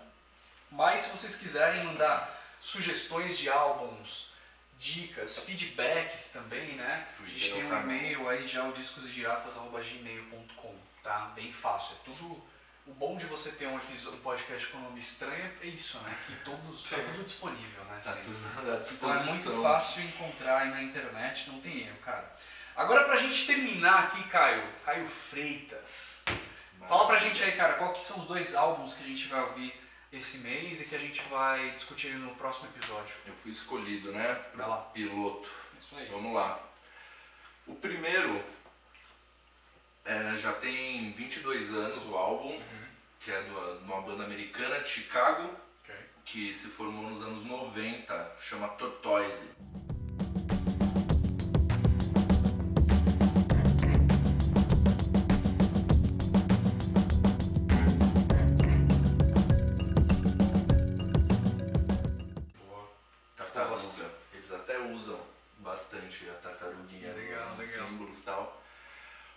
mas 0.71 1.01
se 1.01 1.09
vocês 1.09 1.35
quiserem 1.35 1.83
mandar 1.83 2.44
sugestões 2.65 3.37
de 3.37 3.47
álbuns, 3.47 4.31
dicas, 4.79 5.37
feedbacks 5.39 6.31
também, 6.31 6.73
né? 6.73 7.07
A 7.23 7.27
gente 7.27 7.53
tem 7.53 7.63
um 7.63 7.81
e-mail 7.81 8.27
aí 8.27 8.45
já, 8.47 8.67
o 8.67 8.73
discosegirafas.gmail.com, 8.73 10.75
tá? 11.03 11.31
Bem 11.35 11.53
fácil. 11.53 11.95
É 11.95 11.99
tudo. 12.03 12.43
O 12.87 12.93
bom 12.93 13.17
de 13.17 13.27
você 13.27 13.51
ter 13.51 13.67
um, 13.67 13.77
episódio, 13.77 14.17
um 14.19 14.21
podcast 14.21 14.65
com 14.67 14.79
nome 14.79 14.99
estranho 14.99 15.51
é 15.61 15.67
isso, 15.67 15.99
né? 15.99 16.17
Que 16.25 16.35
todos, 16.43 16.89
tá 16.89 16.97
tudo 16.97 17.23
disponível, 17.23 17.83
né? 17.85 17.99
Tá 18.03 18.13
tudo 18.13 18.35
à 18.71 18.81
Então 18.91 19.13
é 19.13 19.23
muito 19.23 19.61
fácil 19.61 20.03
encontrar 20.03 20.61
aí 20.61 20.71
na 20.71 20.81
internet, 20.83 21.49
não 21.49 21.61
tem 21.61 21.81
erro, 21.81 21.97
cara. 22.03 22.35
Agora 22.75 23.05
pra 23.05 23.15
gente 23.15 23.45
terminar 23.45 24.05
aqui, 24.05 24.23
Caio, 24.29 24.67
Caio 24.83 25.07
Freitas. 25.07 26.23
Fala 26.87 27.05
pra 27.07 27.17
gente 27.17 27.43
aí, 27.43 27.53
cara, 27.53 27.73
qual 27.73 27.93
que 27.93 28.05
são 28.05 28.19
os 28.19 28.25
dois 28.25 28.53
álbuns 28.53 28.93
que 28.95 29.03
a 29.03 29.07
gente 29.07 29.27
vai 29.27 29.41
ouvir 29.41 29.84
esse 30.11 30.37
mês 30.39 30.79
e 30.81 30.85
que 30.85 30.95
a 30.95 30.99
gente 30.99 31.21
vai 31.23 31.71
discutir 31.71 32.15
no 32.15 32.33
próximo 32.35 32.67
episódio. 32.69 33.13
Eu 33.25 33.33
fui 33.35 33.51
escolhido, 33.51 34.11
né? 34.11 34.41
Vai 34.55 34.67
lá. 34.67 34.77
Piloto. 34.93 35.49
Isso 35.79 35.95
aí. 35.95 36.07
Vamos 36.09 36.33
lá. 36.33 36.61
O 37.67 37.75
primeiro 37.75 38.43
é, 40.05 40.37
já 40.37 40.53
tem 40.53 41.11
22 41.13 41.73
anos 41.73 42.05
o 42.05 42.15
álbum, 42.15 42.53
Uhum. 42.53 42.87
que 43.19 43.31
é 43.31 43.41
de 43.41 43.49
uma, 43.49 44.01
banda 44.01 44.23
americana 44.23 44.79
de 44.81 44.89
Chicago, 44.89 45.49
Ok. 45.83 45.95
que 46.25 46.53
se 46.53 46.67
formou 46.67 47.09
nos 47.09 47.21
anos 47.23 47.43
90, 47.43 48.35
chama 48.39 48.67
Tortoise. 48.69 49.49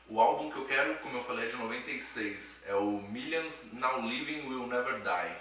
O 0.09 0.21
álbum 0.21 0.51
que 0.51 0.57
eu 0.57 0.64
quero, 0.64 0.94
como 0.97 1.18
eu 1.18 1.25
falei, 1.25 1.47
é 1.47 1.49
de 1.51 1.57
96. 1.57 2.62
É 2.64 2.75
o 2.75 2.92
Millions 3.11 3.62
Now 3.73 4.01
Living 4.01 4.49
Will 4.49 4.66
Never 4.66 4.94
Die. 5.01 5.37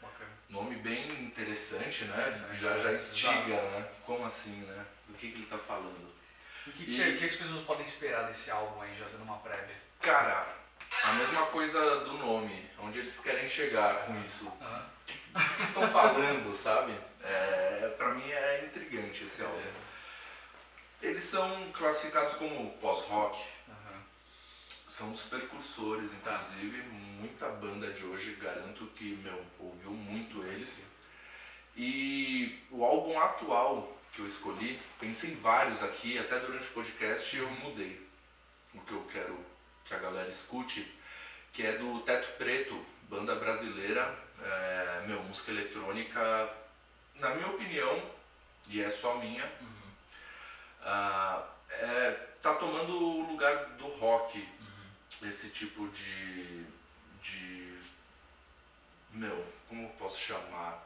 Bacana. 0.00 0.30
Nome 0.48 0.76
bem 0.76 1.10
interessante, 1.24 2.04
né? 2.06 2.14
Interessante, 2.28 2.56
já 2.60 2.76
já 2.78 2.92
exato. 2.92 3.12
instiga, 3.12 3.54
né? 3.70 3.88
Como 4.06 4.24
assim, 4.24 4.56
né? 4.62 4.86
Do 5.08 5.14
que, 5.14 5.30
que 5.30 5.36
ele 5.38 5.46
tá 5.46 5.58
falando? 5.58 6.10
E 6.66 6.70
o 6.70 6.72
que, 6.72 6.86
que, 6.86 7.02
E- 7.02 7.18
que 7.18 7.24
as 7.26 7.34
pessoas 7.34 7.64
podem 7.66 7.84
esperar 7.84 8.26
desse 8.28 8.50
álbum 8.50 8.80
aí, 8.80 8.96
já 8.98 9.04
dando 9.06 9.24
uma 9.24 9.38
prévia? 9.38 9.76
Cara, 10.00 10.46
a 11.04 11.12
mesma 11.12 11.46
coisa 11.46 11.96
do 12.04 12.14
nome. 12.14 12.70
Onde 12.78 12.98
eles 12.98 13.18
querem 13.20 13.46
chegar 13.46 14.06
com 14.06 14.20
isso. 14.24 14.50
Aham. 14.60 14.86
O 15.02 15.04
que 15.06 15.18
eles 15.58 15.68
estão 15.68 15.88
falando, 15.90 16.54
sabe? 16.56 16.96
É, 17.22 17.94
pra 17.96 18.08
mim 18.14 18.28
é 18.30 18.64
intrigante 18.64 19.24
esse 19.24 19.42
álbum. 19.42 19.56
Beleza. 19.56 19.91
Eles 21.02 21.24
são 21.24 21.70
classificados 21.72 22.34
como 22.34 22.70
pós-rock. 22.74 23.42
Aham. 23.68 24.02
São 24.86 25.10
dos 25.10 25.22
precursores, 25.22 26.10
Tá. 26.22 26.34
inclusive. 26.36 26.82
Muita 27.22 27.48
banda 27.48 27.90
de 27.92 28.04
hoje, 28.04 28.34
garanto 28.40 28.86
que, 28.96 29.14
meu, 29.16 29.44
ouviu 29.58 29.90
muito 29.90 30.42
eles. 30.44 30.80
E 31.76 32.58
o 32.70 32.84
álbum 32.84 33.18
atual 33.18 33.96
que 34.12 34.20
eu 34.20 34.26
escolhi, 34.26 34.80
pensei 35.00 35.30
em 35.32 35.36
vários 35.36 35.82
aqui, 35.82 36.18
até 36.18 36.38
durante 36.38 36.66
o 36.66 36.72
podcast 36.72 37.34
eu 37.36 37.48
mudei 37.50 38.06
o 38.74 38.80
que 38.82 38.92
eu 38.92 39.02
quero 39.10 39.38
que 39.86 39.94
a 39.94 39.98
galera 39.98 40.28
escute, 40.28 40.86
que 41.52 41.64
é 41.64 41.78
do 41.78 42.00
Teto 42.00 42.36
Preto, 42.36 42.84
banda 43.08 43.34
brasileira, 43.36 44.18
é, 44.42 45.04
meu, 45.06 45.22
música 45.22 45.50
eletrônica, 45.50 46.54
na 47.16 47.34
minha 47.34 47.48
opinião, 47.48 48.02
e 48.68 48.82
é 48.82 48.90
só 48.90 49.16
minha, 49.16 49.44
Uhum. 49.60 49.81
Ah, 50.84 51.44
é, 51.70 52.10
tá 52.42 52.54
tomando 52.54 52.92
o 52.96 53.28
lugar 53.30 53.64
do 53.78 53.86
rock, 53.96 54.38
Uhum. 54.38 55.28
esse 55.28 55.48
tipo 55.50 55.86
de. 55.88 56.64
de. 57.22 57.78
Meu, 59.10 59.44
como 59.68 59.82
eu 59.84 59.88
posso 59.90 60.18
chamar? 60.20 60.82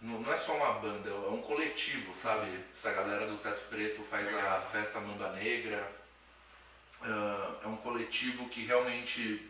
Não, 0.00 0.20
não 0.20 0.32
é 0.32 0.36
só 0.36 0.54
uma 0.54 0.74
banda, 0.74 1.08
é 1.10 1.28
um 1.28 1.42
coletivo, 1.42 2.14
sabe? 2.14 2.64
Essa 2.72 2.92
galera 2.92 3.26
do 3.26 3.36
Teto 3.38 3.68
Preto 3.68 4.02
faz 4.04 4.32
a 4.34 4.60
festa 4.72 5.00
Mamba 5.00 5.30
Negra. 5.32 5.90
Ah, 7.02 7.54
é 7.62 7.66
um 7.66 7.76
coletivo 7.76 8.48
que 8.48 8.64
realmente 8.64 9.48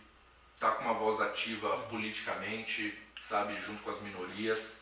tá 0.59 0.73
com 0.73 0.85
uma 0.85 0.95
voz 0.95 1.21
ativa 1.21 1.77
Uhum. 1.77 1.89
politicamente, 1.89 2.99
sabe? 3.23 3.57
Junto 3.61 3.83
com 3.83 3.91
as 3.91 4.01
minorias. 4.01 4.75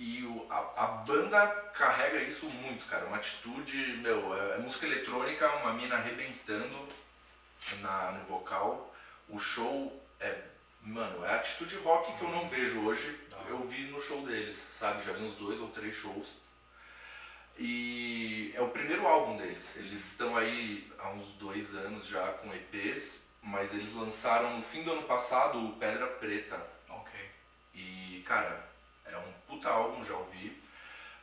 E 0.00 0.24
o- 0.24 0.46
a, 0.50 0.84
a 0.84 0.86
banda 1.06 1.46
carrega 1.74 2.22
isso 2.22 2.46
muito, 2.62 2.86
cara. 2.86 3.04
Uma 3.06 3.18
atitude, 3.18 3.98
meu, 3.98 4.34
é, 4.34 4.54
é 4.54 4.58
música 4.58 4.86
eletrônica, 4.86 5.46
uma 5.56 5.74
mina 5.74 5.96
arrebentando 5.96 6.88
na, 7.82 8.12
no 8.12 8.24
vocal. 8.24 8.94
O 9.28 9.38
show 9.38 10.02
é, 10.18 10.42
mano, 10.80 11.22
é 11.24 11.32
a 11.32 11.36
atitude 11.36 11.76
rock 11.76 12.16
que 12.16 12.22
eu 12.22 12.30
não 12.30 12.48
vejo 12.48 12.80
hoje. 12.80 13.14
Eu 13.46 13.68
vi 13.68 13.90
no 13.90 14.00
show 14.00 14.24
deles, 14.24 14.56
sabe? 14.72 15.04
Já 15.04 15.12
vi 15.12 15.22
uns 15.22 15.34
dois 15.36 15.60
ou 15.60 15.68
três 15.68 15.94
shows. 15.94 16.28
E 17.58 18.52
é 18.54 18.62
o 18.62 18.70
primeiro 18.70 19.06
álbum 19.06 19.36
deles. 19.36 19.76
Eles 19.76 20.00
estão 20.06 20.36
aí 20.36 20.90
há 20.98 21.10
uns 21.10 21.26
dois 21.34 21.74
anos 21.74 22.06
já 22.06 22.26
com 22.34 22.54
EPs, 22.54 23.20
mas 23.42 23.72
eles 23.74 23.92
lançaram 23.94 24.56
no 24.56 24.62
fim 24.64 24.82
do 24.82 24.92
ano 24.92 25.02
passado 25.02 25.58
o 25.62 25.72
Pedra 25.74 26.06
Preta. 26.06 26.58
Ok. 26.88 27.12
E, 27.74 28.22
cara, 28.26 28.69
é 29.06 29.16
um 29.16 29.32
puta 29.48 29.68
álbum, 29.68 30.04
já 30.04 30.14
ouvi. 30.14 30.60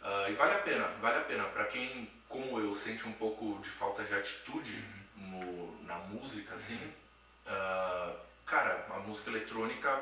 Ah, 0.01 0.27
e 0.29 0.33
vale 0.33 0.53
a 0.53 0.59
pena, 0.59 0.87
vale 1.01 1.17
a 1.17 1.21
pena. 1.21 1.43
Pra 1.45 1.65
quem, 1.65 2.09
como 2.29 2.59
eu, 2.59 2.75
sente 2.75 3.07
um 3.07 3.13
pouco 3.13 3.59
de 3.61 3.69
falta 3.69 4.03
de 4.03 4.13
atitude, 4.13 4.83
Uhum. 5.15 5.23
no, 5.79 5.83
na 5.83 5.95
música, 5.95 6.53
assim, 6.55 6.79
ah, 7.45 8.13
cara, 8.45 8.85
a 8.89 8.99
música 8.99 9.29
eletrônica 9.29 10.01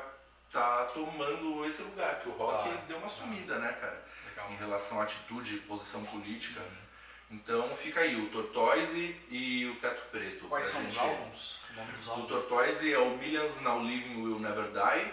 tá 0.52 0.84
tomando 0.84 1.64
esse 1.64 1.82
lugar, 1.82 2.20
que 2.20 2.28
o 2.28 2.32
rock 2.32 2.68
Tá. 2.70 2.76
deu 2.88 2.98
uma 2.98 3.08
sumida, 3.08 3.58
né, 3.58 3.72
cara? 3.80 4.04
Legal. 4.28 4.50
Em 4.52 4.56
relação 4.56 5.00
à 5.00 5.04
atitude, 5.04 5.58
posição 5.60 6.04
política. 6.06 6.60
Então 7.30 7.74
fica 7.76 8.00
aí, 8.00 8.14
o 8.14 8.28
Tortoise 8.30 9.20
e 9.28 9.66
o 9.66 9.76
Teto 9.80 10.02
Preto. 10.12 10.46
Quais 10.48 10.66
são 10.66 10.80
os 10.80 10.86
gente- 10.86 10.98
álbuns? 11.00 11.58
O 11.70 11.74
nome 11.74 11.92
dos 11.92 12.06
O 12.06 12.10
álbuns? 12.12 12.28
Tortoise 12.28 12.92
é 12.92 12.98
o 12.98 13.16
Millions 13.16 13.60
Now 13.62 13.82
Living 13.82 14.22
Will 14.22 14.38
Never 14.38 14.66
Die 14.70 15.12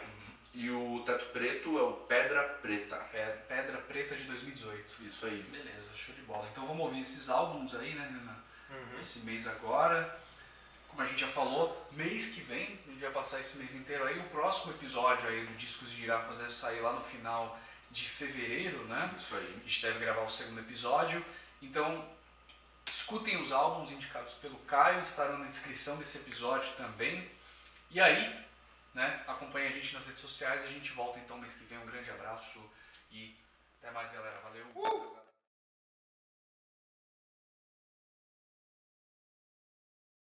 e 0.53 0.69
o 0.69 1.01
Teto 1.05 1.25
Preto 1.31 1.77
é 1.79 1.81
o 1.81 1.93
Pedra 1.93 2.43
Preta. 2.61 2.95
Pe- 3.11 3.37
Pedra 3.47 3.77
Preta 3.79 4.15
de 4.15 4.23
2018. 4.25 5.03
Isso 5.03 5.25
aí. 5.25 5.41
Beleza, 5.43 5.91
show 5.95 6.13
de 6.13 6.21
bola. 6.21 6.47
Então 6.51 6.67
vamos 6.67 6.83
ouvir 6.85 7.01
esses 7.01 7.29
álbuns 7.29 7.73
aí, 7.75 7.93
né, 7.95 8.05
Renan? 8.05 8.43
Uhum. 8.69 8.99
Esse 8.99 9.19
mês 9.19 9.47
agora. 9.47 10.19
Como 10.89 11.01
a 11.01 11.07
gente 11.07 11.21
já 11.21 11.27
falou, 11.29 11.89
mês 11.93 12.27
que 12.27 12.41
vem, 12.41 12.79
a 12.87 12.91
gente 12.91 13.01
vai 13.01 13.11
passar 13.11 13.39
esse 13.39 13.57
mês 13.57 13.73
inteiro 13.73 14.05
aí. 14.05 14.19
O 14.19 14.29
próximo 14.29 14.71
episódio 14.73 15.27
aí 15.27 15.43
do 15.43 15.53
Discos 15.55 15.89
de 15.89 15.97
Girafas 15.97 16.37
deve 16.37 16.53
sair 16.53 16.81
lá 16.81 16.93
no 16.93 17.01
final 17.01 17.59
de 17.89 18.07
fevereiro, 18.09 18.77
né? 18.85 19.11
Isso 19.17 19.35
aí. 19.35 19.55
A 19.59 19.67
gente 19.67 19.81
deve 19.81 19.99
gravar 19.99 20.21
o 20.21 20.29
segundo 20.29 20.59
episódio. 20.59 21.25
Então, 21.63 22.07
escutem 22.91 23.41
os 23.41 23.51
álbuns 23.51 23.91
indicados 23.91 24.33
pelo 24.35 24.57
Caio, 24.59 25.01
estarão 25.01 25.39
na 25.39 25.45
descrição 25.45 25.97
desse 25.97 26.17
episódio 26.19 26.71
também. 26.73 27.27
E 27.89 27.99
aí, 27.99 28.43
né, 28.93 29.23
acompanhe 29.27 29.67
a 29.67 29.71
gente 29.71 29.93
nas 29.93 30.05
redes 30.05 30.21
sociais. 30.21 30.63
A 30.63 30.67
gente 30.67 30.91
volta 30.93 31.19
então 31.19 31.37
mês 31.37 31.53
que 31.53 31.65
vem. 31.65 31.77
Um 31.77 31.85
grande 31.85 32.09
abraço 32.11 32.59
e 33.11 33.35
até 33.79 33.91
mais, 33.91 34.11
galera. 34.11 34.39
Valeu. 34.41 35.22